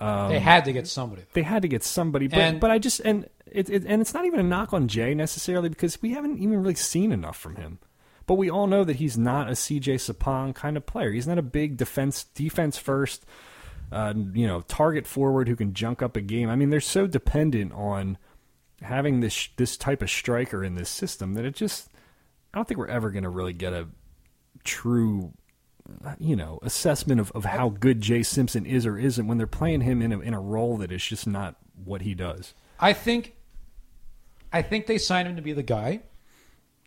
[0.00, 1.22] they had to get somebody.
[1.34, 2.26] they had to get somebody.
[2.26, 4.88] But, And- but I just, and, it, it, and it's not even a knock on
[4.88, 7.78] Jay necessarily because we haven't even really seen enough from him.
[8.26, 11.12] But we all know that he's not a CJ Sapong kind of player.
[11.12, 13.24] He's not a big defense, defense first,
[13.92, 16.48] uh, you know, target forward who can junk up a game.
[16.48, 18.16] I mean, they're so dependent on
[18.84, 21.90] having this this type of striker in this system that it just
[22.52, 23.88] I don't think we're ever going to really get a
[24.62, 25.32] true
[26.18, 29.82] you know assessment of, of how good Jay Simpson is or isn't when they're playing
[29.82, 32.54] him in a in a role that is just not what he does.
[32.78, 33.34] I think
[34.52, 36.00] I think they signed him to be the guy.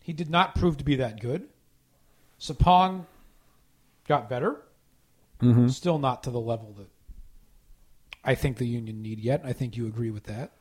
[0.02, 1.50] He did not prove to be that good.
[2.39, 3.06] Sapong
[4.08, 4.62] got better.
[5.41, 5.68] Mm-hmm.
[5.68, 6.88] Still not to the level that
[8.24, 9.41] I think the Union need yet.
[9.43, 10.52] I think you agree with that.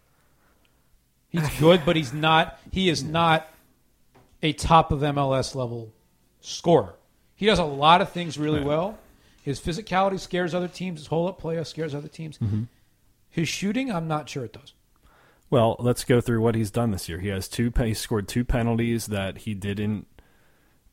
[1.29, 3.49] He's good, but he's not he is not
[4.43, 5.93] a top of MLS level
[6.41, 6.95] scorer.
[7.35, 8.99] He does a lot of things really well.
[9.43, 11.01] His physicality scares other teams.
[11.01, 12.39] His hold up play scares other teams.
[12.39, 12.65] Mm-hmm.
[13.29, 14.73] His shooting, I'm not sure it does.
[15.51, 17.21] Well, let's go through what he's done this year.
[17.21, 17.73] He has two.
[17.77, 20.07] He scored two penalties that he didn't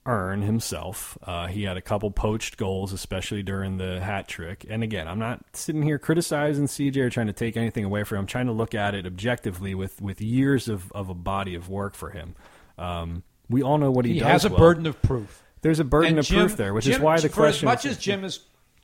[0.05, 1.17] earn himself.
[1.23, 4.65] Uh, he had a couple poached goals, especially during the hat trick.
[4.69, 8.17] And again, I'm not sitting here criticizing CJ or trying to take anything away from
[8.17, 8.21] him.
[8.23, 11.69] I'm trying to look at it objectively with, with years of, of a body of
[11.69, 12.35] work for him.
[12.77, 14.27] Um, we all know what he, He does.
[14.27, 14.59] has a well.
[14.59, 15.41] burden of proof.
[15.61, 17.67] There's a burden of Jim- proof there, which is why the for question.
[17.69, 18.39] as much as Jim has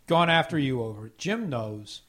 [0.08, 2.02] gone after you over it, Jim knows,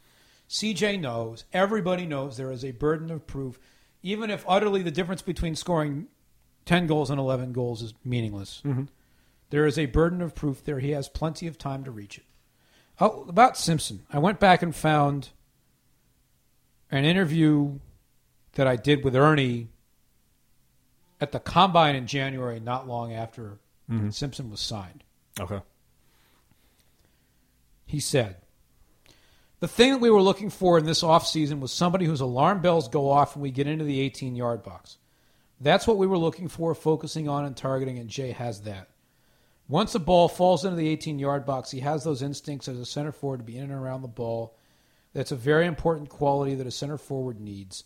[0.48, 3.58] CJ knows, everybody knows there is a burden of proof,
[4.02, 6.06] even if utterly the difference between scoring
[6.64, 8.62] ten goals and eleven goals is meaningless.
[8.64, 8.84] Mm-hmm.
[9.50, 10.78] There is a burden of proof there.
[10.78, 12.24] He has plenty of time to reach it.
[13.00, 15.30] Oh, about Simpson, I went back and found
[16.90, 17.78] an interview
[18.52, 19.68] that I did with Earnie
[21.20, 23.58] at the combine in January, not long after
[23.90, 24.10] Mm-hmm.
[24.10, 25.02] Simpson was signed.
[25.40, 25.60] okay.
[27.86, 28.36] He said,
[29.58, 32.88] The thing that we were looking for in this offseason was somebody whose alarm bells
[32.88, 34.96] go off when we get into the 18 yard box.
[35.60, 38.90] That's what we were looking for, focusing on and targeting, and Jay has that.
[39.70, 42.84] Once a ball falls into the 18 yard box, he has those instincts as a
[42.84, 44.56] center forward to be in and around the ball.
[45.12, 47.84] That's a very important quality that a center forward needs.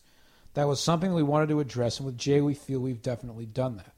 [0.54, 3.76] That was something we wanted to address, and with Jay, we feel we've definitely done
[3.76, 3.92] that.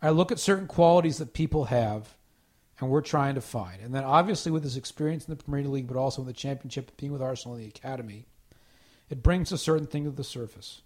[0.00, 2.16] I look at certain qualities that people have,
[2.80, 3.82] and we're trying to find.
[3.82, 6.96] And then, obviously, with his experience in the Premier League, but also in the Championship,
[6.96, 8.24] being with Arsenal in the academy,
[9.10, 10.80] it brings a certain thing to the surface.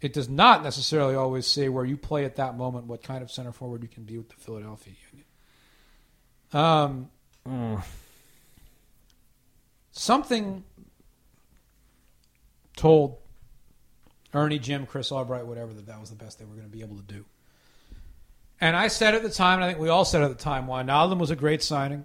[0.00, 3.30] It does not necessarily always say where you play at that moment what kind of
[3.30, 5.26] center forward you can be with the Philadelphia Union.
[6.52, 7.10] Um,
[7.48, 7.80] Mm.
[9.92, 10.64] something
[12.76, 13.18] told
[14.34, 16.82] Earnie, Jim, Chris Albright, whatever, that that was the best they were going to be
[16.82, 17.24] able to do.
[18.60, 20.66] And I said at the time, and I think we all said at the time,
[20.66, 22.04] Wijnaldum was a great signing.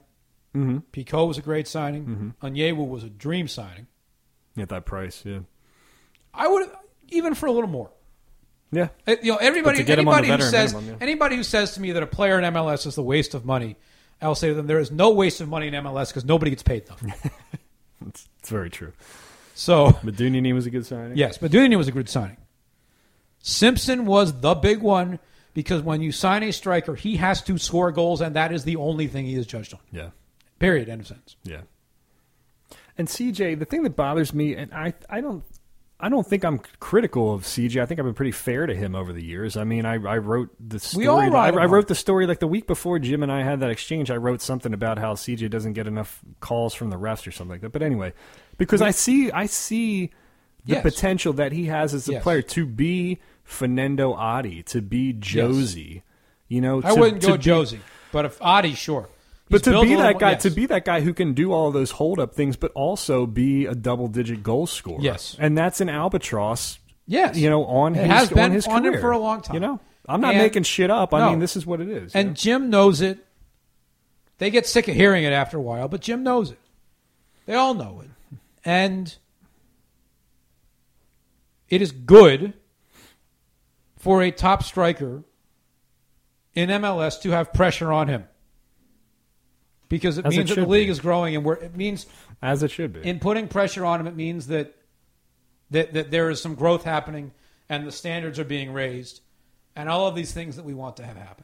[0.55, 0.79] Mm-hmm.
[0.91, 2.35] Picault was a great signing.
[2.43, 3.87] Onyewu was a dream signing.
[4.57, 5.39] At that price, yeah.
[6.33, 6.69] I would
[7.11, 7.91] even for a little more.
[8.71, 8.87] Yeah.
[9.07, 11.03] Uh, You know, everybody, But to get him on anybody who says minimum, yeah.
[11.03, 13.75] anybody who says to me that a player in MLS is a waste of money,
[14.21, 16.63] I'll say to them, there is no waste of money in MLS because nobody gets
[16.63, 17.03] paid enough.
[18.07, 18.93] It's, it's very true.
[19.53, 21.15] so Medunjanin was a good signing.
[21.17, 22.37] Yes, Duny was a good signing.
[23.39, 25.19] Simpson was the big one
[25.53, 28.75] because when you sign a striker, he has to score goals, and that is the
[28.77, 29.79] only thing he is judged on.
[29.91, 30.09] Yeah.
[30.57, 30.89] Period.
[30.89, 31.35] End of sentence.
[31.43, 31.61] Yeah.
[32.97, 35.43] And CJ, the thing that bothers me, and I, I don't,
[36.01, 37.81] I don't think I'm critical of CJ.
[37.81, 39.55] I think I've been pretty fair to him over the years.
[39.55, 41.05] I mean, I, I wrote the story.
[41.05, 43.59] We all I, I wrote the story like the week before Jim and I had
[43.59, 44.09] that exchange.
[44.09, 47.51] I wrote something about how CJ doesn't get enough calls from the refs or something
[47.51, 47.71] like that.
[47.71, 48.13] But anyway,
[48.57, 50.07] because I see, I see
[50.65, 50.81] the Yes.
[50.83, 52.23] potential that he has as a Yes.
[52.23, 56.01] player to be Fernando Adi, to be Jozy.
[56.47, 57.79] You know, I to- wouldn't to go be- Jozy,
[58.11, 59.07] but if Adi, sure.
[59.51, 60.43] But to be that guy, yes.
[60.43, 63.65] to be that guy who can do all those hold up things, but also be
[63.65, 65.01] a double digit goal scorer.
[65.01, 65.35] Yes.
[65.39, 66.79] and that's an albatross.
[67.07, 67.37] Yes.
[67.37, 69.53] you know, on It his has been on his on him for a long time.
[69.55, 71.13] You know, I'm not And- making shit up.
[71.13, 71.29] I No.
[71.31, 72.15] mean, this is what it is.
[72.15, 72.33] and know?
[72.33, 73.25] Jim knows it.
[74.37, 76.57] They get sick of hearing it after a while, but Jim knows it.
[77.45, 78.09] They all know it,
[78.65, 79.13] and
[81.69, 82.53] it is good
[83.97, 85.23] for a top striker
[86.53, 88.25] in MLS to have pressure on him
[89.91, 90.91] because it As it means that the league be.
[90.91, 92.05] is growing, and we're, it means
[92.41, 93.07] as it should be.
[93.07, 94.73] in putting pressure on them, it means that,
[95.69, 97.31] that that there is some growth happening,
[97.69, 99.19] and the standards are being raised,
[99.75, 101.43] and all of these things that we want to have happen.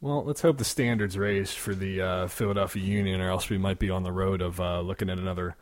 [0.00, 3.80] well, let's hope the standards raised for the uh, Philadelphia Union, or else we might
[3.80, 5.56] be on the road of uh, looking at another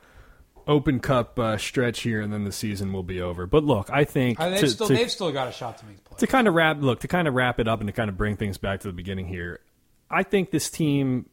[0.66, 3.46] Open Cup uh, stretch here, and then the season will be over.
[3.46, 5.96] But look, I think they've, to- still, to- they've still got a shot to make
[5.96, 6.18] the play.
[6.18, 8.18] to kind of wrap look to kind of wrap it up and to kind of
[8.18, 9.60] bring things back to the beginning here
[10.10, 11.28] i think this team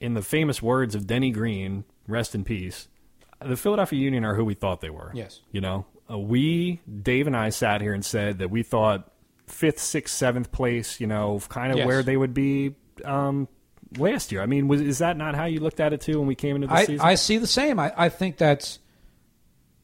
[0.00, 2.88] in the famous words of denny green rest in peace
[3.44, 5.40] the philadelphia union are who we thought they were Yes.
[5.52, 9.10] you know uh, we dave and i sat here and said that we thought
[9.46, 11.86] fifth sixth seventh place you know kind of Yes.
[11.86, 13.46] where they would be um,
[13.98, 16.26] last year i mean was, is that not how you looked at it too when
[16.26, 17.78] we came into the season I see the same.
[17.78, 18.78] I, I think that's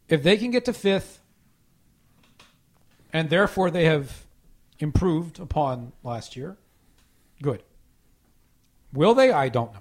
[0.09, 1.21] if they can get to fifth,
[3.13, 4.27] and therefore they have
[4.79, 6.57] improved upon last year,
[7.43, 7.63] good.
[8.93, 9.31] Will they?
[9.33, 9.81] I don't know.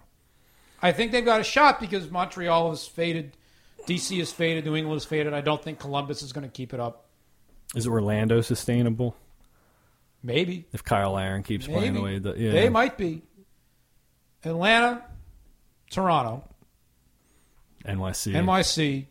[0.81, 3.37] I think they've got a shot because Montreal is faded,
[3.87, 5.33] DC is faded, New England is faded.
[5.33, 7.05] I don't think Columbus is going to keep it up.
[7.75, 9.15] is orlando sustainable
[10.23, 10.65] Maybe.
[10.73, 13.21] if cyle larin keeps playing the way that yeah They might be.
[14.43, 15.03] Atlanta,
[15.91, 16.43] Toronto,
[17.85, 19.05] nyc NYC,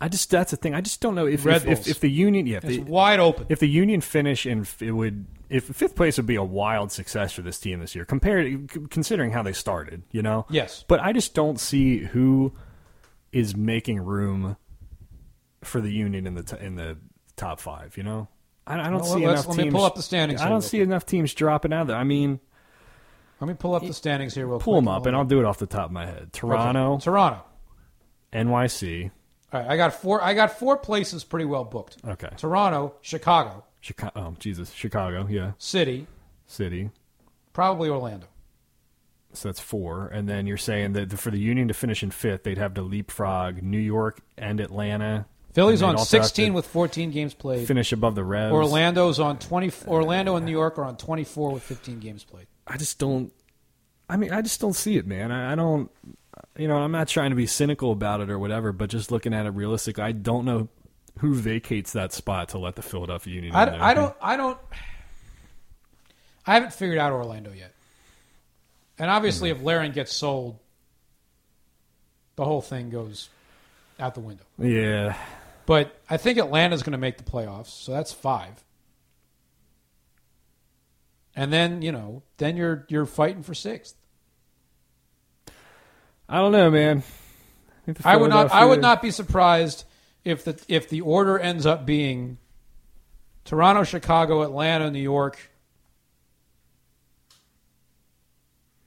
[0.00, 0.74] I just that's the thing.
[0.74, 3.20] I just don't know if if, if, if the union yeah if it's the, wide
[3.20, 3.46] open.
[3.48, 7.32] if the union finish and it would if fifth place would be a wild success
[7.32, 10.84] for this team this year compared considering how they started you know Yes.
[10.88, 12.52] but I just don't see who
[13.32, 14.56] is making room
[15.62, 16.96] for the union in the t- in the
[17.36, 18.28] top five you know
[18.66, 19.74] I, I don't Well, see enough let me teams.
[19.74, 20.86] pull up the standings I don't see quick.
[20.88, 21.96] enough teams dropping out there.
[21.96, 22.40] I mean,
[23.40, 24.84] Let me pull up the standings here real pull quick.
[24.86, 26.32] them up, and I'll do it off the top of my head.
[26.32, 27.04] Toronto, Okay.
[27.04, 27.42] Toronto.
[28.32, 29.10] NYC.
[29.52, 30.22] All right, I got four.
[30.22, 31.98] I got four places pretty well booked.
[32.06, 32.30] Okay.
[32.36, 34.12] Toronto, Chicago, Chicago.
[34.16, 34.72] Oh, Jesus.
[34.72, 35.26] Chicago.
[35.28, 35.52] Yeah.
[35.58, 36.06] City,
[36.46, 36.90] City.
[37.52, 38.26] probably Orlando.
[39.34, 40.06] So that's four.
[40.06, 42.82] And then you're saying that for the Union to finish in fifth, they'd have to
[42.82, 45.26] leapfrog New York and Atlanta.
[45.52, 47.68] Philly's And on 16 with 14 games played.
[47.68, 48.54] Finish above the Revs.
[48.54, 49.70] Orlando's on 20.
[49.86, 52.46] Orlando and New York are on 24 with 15 games played.
[52.66, 53.32] I just don't.
[54.08, 55.30] I mean, I just don't see it, man.
[55.30, 55.90] I, I don't.
[56.56, 59.34] You know, I'm not trying to be cynical about it or whatever, but just looking
[59.34, 60.68] at it realistically, I don't know
[61.18, 63.54] who vacates that spot to let the Philadelphia Union.
[63.54, 63.82] in there.
[63.82, 64.16] I, I don't.
[64.20, 64.58] I don't.
[66.46, 67.74] I haven't figured out Orlando yet.
[68.98, 69.56] And obviously, hmm.
[69.58, 70.58] if Larin gets sold,
[72.36, 73.28] the whole thing goes
[73.98, 74.44] out the window.
[74.58, 75.16] Yeah,
[75.66, 78.62] But I think Atlanta's going to make the playoffs, so that's five.
[81.36, 83.96] And then you know, then you're you're fighting for sixth.
[86.28, 87.02] I don't know, man.
[87.84, 88.52] think the I would not.
[88.52, 89.84] I would not be surprised
[90.24, 92.38] if the if the order ends up being
[93.44, 95.38] Toronto, Chicago, Atlanta, New York,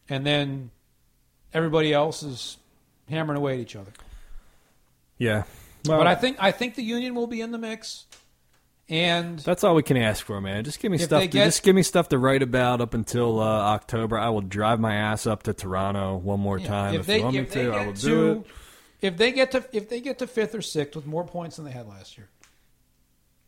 [0.10, 0.72] and then
[1.54, 2.58] everybody else is
[3.10, 3.92] hammering away at each other.
[5.18, 5.44] Yeah,
[5.86, 8.06] well, but I think I think the Union will be in the mix,
[8.90, 10.64] and that's all we can ask for, man.
[10.64, 11.22] Just give me stuff.
[11.24, 14.18] To, get- just give me stuff to write about up until uh, October.
[14.18, 17.24] I will drive my ass up to Toronto one more Yeah, time if, they you
[17.24, 17.72] want me if to.
[17.74, 18.48] I will to do it.
[19.02, 21.66] If they get to if they get to fifth or sixth with more points than
[21.66, 22.30] they had last year,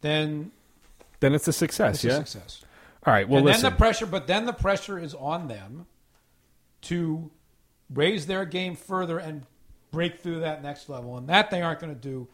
[0.01, 0.51] then
[1.19, 1.95] Then it's a success.
[1.95, 2.11] it's yeah.
[2.11, 2.63] a success.
[3.05, 3.27] All right.
[3.27, 3.63] Well, and listen.
[3.63, 5.85] then the pressure, but then the pressure is on them
[6.83, 7.31] to
[7.93, 9.43] raise their game further and
[9.91, 12.27] break through that next level, and that they aren't going to do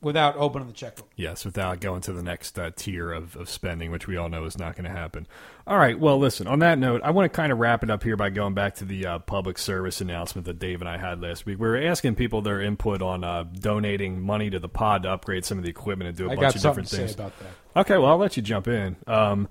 [0.00, 1.10] without opening the checkbook.
[1.16, 4.44] Yes, without going to the next uh, tier of, of spending, which we all know
[4.44, 5.26] is not going to happen.
[5.66, 5.98] All right.
[5.98, 8.30] Well, listen, on that note, I want to kind of wrap it up here by
[8.30, 11.58] going back to the uh, public service announcement that Dave and I had last week.
[11.58, 15.44] We were asking people their input on uh, donating money to the pod to upgrade
[15.44, 17.10] some of the equipment and do a I bunch of different to things.
[17.10, 17.80] say about that.
[17.80, 18.96] Okay, well, I'll let you jump in.
[19.06, 19.48] Um,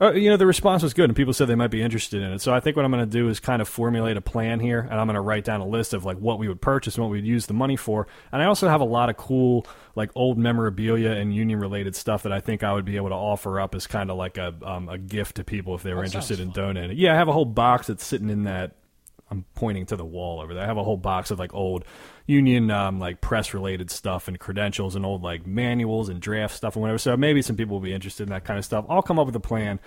[0.00, 2.32] uh, you know, the response was good, and people said they might be interested in
[2.32, 2.40] it.
[2.40, 4.80] So I think what I'm going to do is kind of formulate a plan here,
[4.80, 7.04] and I'm going to write down a list of like what we would purchase and
[7.04, 8.08] what we'd use the money for.
[8.32, 12.24] And I also have a lot of cool, like old memorabilia and union related stuff
[12.24, 14.54] that I think I would be able to offer up as kind of like a
[14.62, 16.98] um, a gift to people if they were That interested in sounds donating.
[16.98, 18.72] Yeah, I have a whole box that's sitting in that.
[19.30, 20.62] I'm pointing to the wall over there.
[20.62, 21.84] I have a whole box of like old
[22.26, 26.76] union um, like press related stuff and credentials and old like manuals and draft stuff
[26.76, 26.98] and whatever.
[26.98, 28.84] So maybe some people will be interested in that kind of stuff.
[28.88, 29.80] I'll come up with a plan.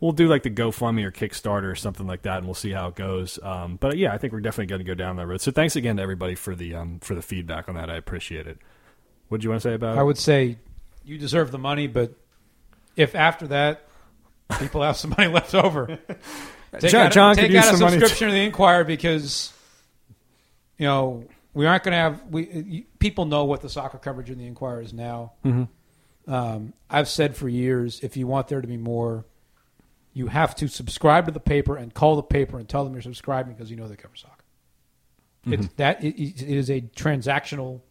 [0.00, 2.88] We'll do like the GoFundMe or Kickstarter or something like that, and we'll see how
[2.88, 3.38] it goes.
[3.42, 5.40] Um, but yeah, I think we're definitely going to go down that road.
[5.40, 7.88] So thanks again to everybody for the um, for the feedback on that.
[7.88, 8.58] I appreciate it.
[9.28, 10.00] What do you want to say about I it?
[10.00, 10.58] I would say
[11.04, 12.14] you deserve the money, but
[12.96, 13.86] if after that
[14.58, 15.98] people have some money left over,
[16.80, 19.52] take John- out, a- John take out a subscription to the Inquirer because
[20.78, 24.38] you know we aren't going to have we people know what the soccer coverage in
[24.38, 25.32] the Inquirer is now.
[25.44, 26.32] Mm-hmm.
[26.32, 29.26] Um, I've said for years, if you want there to be more,
[30.14, 33.02] you have to subscribe to the paper and call the paper and tell them you're
[33.02, 34.44] subscribing because you know they cover soccer.
[35.46, 37.82] It's that it, it is a transactional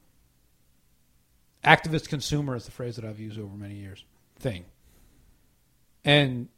[1.63, 4.03] activist consumer is the phrase that I've used over many years
[4.39, 4.65] thing.
[6.03, 6.49] And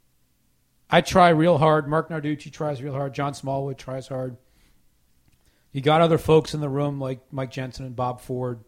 [0.96, 1.90] I try real hard.
[1.90, 3.14] Marc Narducci tries real hard.
[3.14, 4.38] John Smallwood tries hard.
[5.74, 8.62] You got other folks in the room like Mike Jensen and Bob Ford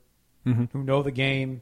[0.45, 0.69] Mhm.
[0.73, 1.61] who know the game.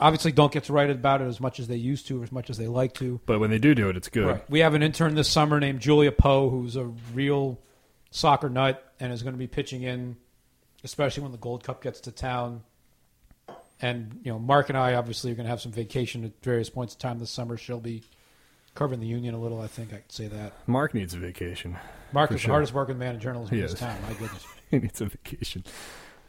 [0.00, 2.32] Obviously, don't get to write about it as much as they used to or as
[2.32, 3.20] much as they like to.
[3.24, 4.26] But when they do do it, it's good.
[4.26, 4.50] Right.
[4.50, 7.60] We have an intern this summer named Julia Poe, who's a real
[8.10, 10.16] soccer nut and is going to be pitching in,
[10.82, 12.64] especially when the Gold Cup gets to town.
[13.80, 16.68] And you know, Mark and I obviously are going to have some vacation at various
[16.68, 17.56] points in time this summer.
[17.56, 18.02] She'll be
[18.80, 19.60] covering the union a little.
[19.60, 20.54] I think I could say that.
[20.66, 21.76] Mark needs a vacation.
[22.12, 22.48] Mark is sure.
[22.48, 23.78] the hardest working man in journalism in this is.
[23.78, 23.94] town.
[24.08, 24.46] My goodness.
[24.70, 25.64] he needs a vacation.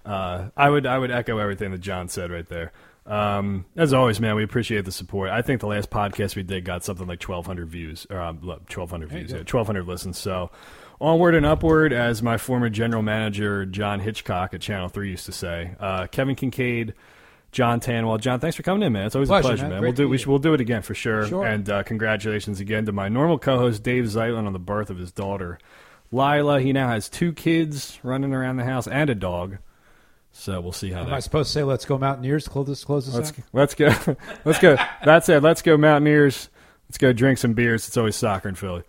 [0.06, 2.74] Uh, I would I would echo everything that John said right there.
[3.06, 5.30] Um, as always, man, we appreciate the support.
[5.30, 9.10] I think the last podcast we did got something like 1,200 views, or um, 1,200
[9.10, 10.18] views, yeah, 1,200 listens.
[10.18, 10.52] So
[11.00, 15.32] onward and upward, as my former general manager John Hitchcock at Channel Three used to
[15.32, 15.74] say.
[15.80, 16.96] Uh, Kevin Kinkead.
[17.52, 18.22] John Tannenwald.
[18.22, 19.06] John, thanks for coming in, man.
[19.08, 19.72] It's always Pleasure, a pleasure, man.
[19.74, 19.82] man.
[19.82, 21.28] We'll do we should, we'll do it again for sure.
[21.28, 21.46] Sure.
[21.46, 25.12] And uh, congratulations again to my normal co-host Dave Zeitlin on the birth of his
[25.12, 25.60] daughter
[26.12, 26.62] Lila.
[26.62, 29.58] He now has two kids running around the house and a dog.
[30.34, 31.24] So we'll see how Am I that.
[31.24, 33.46] supposed to say let's go Mountaineers close this close this Let's out?
[33.52, 34.16] let's go.
[34.46, 34.78] let's go.
[35.04, 35.44] That's it.
[35.44, 36.50] Let's go Mountaineers.
[36.88, 37.88] Let's go drink some beers.
[37.88, 38.84] It's always soccer in Philly.